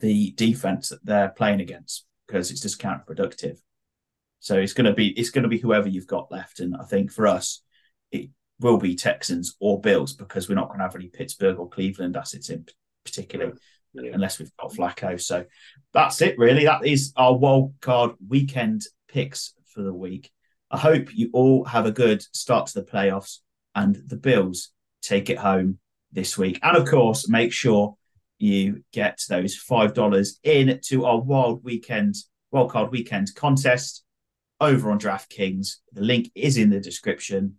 the 0.00 0.30
defense 0.32 0.88
that 0.88 1.04
they're 1.04 1.28
playing 1.28 1.60
against 1.60 2.06
because 2.26 2.50
it's 2.50 2.62
just 2.62 2.80
counterproductive. 2.80 3.58
So 4.40 4.56
it's 4.56 4.72
going 4.72 4.86
to 4.86 4.94
be 4.94 5.08
it's 5.08 5.30
going 5.30 5.42
to 5.42 5.48
be 5.48 5.58
whoever 5.58 5.88
you've 5.88 6.06
got 6.06 6.30
left, 6.30 6.60
and 6.60 6.76
I 6.76 6.84
think 6.84 7.10
for 7.10 7.26
us, 7.26 7.62
it 8.12 8.30
will 8.60 8.78
be 8.78 8.94
Texans 8.94 9.56
or 9.60 9.80
Bills 9.80 10.12
because 10.12 10.48
we're 10.48 10.54
not 10.54 10.68
going 10.68 10.78
to 10.78 10.84
have 10.84 10.94
any 10.94 11.08
Pittsburgh 11.08 11.58
or 11.58 11.68
Cleveland 11.68 12.16
assets 12.16 12.48
in 12.48 12.64
particularly 13.04 13.52
yeah. 13.92 14.12
unless 14.14 14.38
we've 14.38 14.54
got 14.56 14.72
Flacco. 14.72 15.20
So 15.20 15.44
that's 15.92 16.20
it, 16.22 16.38
really. 16.38 16.64
That 16.64 16.86
is 16.86 17.12
our 17.16 17.36
wild 17.36 17.74
card 17.80 18.12
weekend 18.28 18.82
picks 19.08 19.54
for 19.74 19.82
the 19.82 19.92
week. 19.92 20.30
I 20.70 20.78
hope 20.78 21.14
you 21.14 21.30
all 21.32 21.64
have 21.64 21.86
a 21.86 21.92
good 21.92 22.22
start 22.34 22.66
to 22.68 22.80
the 22.80 22.86
playoffs 22.86 23.38
and 23.76 24.02
the 24.08 24.16
Bills 24.16 24.70
take 25.02 25.30
it 25.30 25.38
home 25.38 25.78
this 26.10 26.36
week. 26.36 26.58
And 26.62 26.76
of 26.76 26.88
course, 26.88 27.28
make 27.28 27.52
sure 27.52 27.96
you 28.38 28.82
get 28.92 29.20
those 29.28 29.56
$5 29.56 30.30
in 30.42 30.80
to 30.86 31.04
our 31.04 31.20
wild 31.20 31.62
weekend, 31.62 32.16
wild 32.50 32.70
card 32.70 32.90
weekend 32.90 33.28
contest 33.36 34.02
over 34.60 34.90
on 34.90 34.98
DraftKings. 34.98 35.76
The 35.92 36.00
link 36.00 36.30
is 36.34 36.56
in 36.56 36.70
the 36.70 36.80
description. 36.80 37.58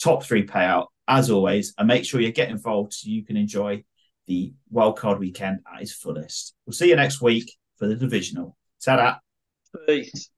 Top 0.00 0.22
three 0.22 0.46
payout, 0.46 0.86
as 1.08 1.30
always. 1.30 1.74
And 1.78 1.88
make 1.88 2.04
sure 2.04 2.20
you 2.20 2.30
get 2.30 2.50
involved 2.50 2.92
so 2.92 3.08
you 3.08 3.24
can 3.24 3.36
enjoy 3.36 3.84
the 4.26 4.52
wildcard 4.72 5.18
weekend 5.18 5.60
at 5.74 5.82
its 5.82 5.92
fullest. 5.92 6.54
We'll 6.66 6.74
see 6.74 6.88
you 6.88 6.96
next 6.96 7.20
week 7.20 7.52
for 7.76 7.86
the 7.86 7.96
divisional. 7.96 8.56
Ta. 8.82 9.20
Peace. 9.86 10.30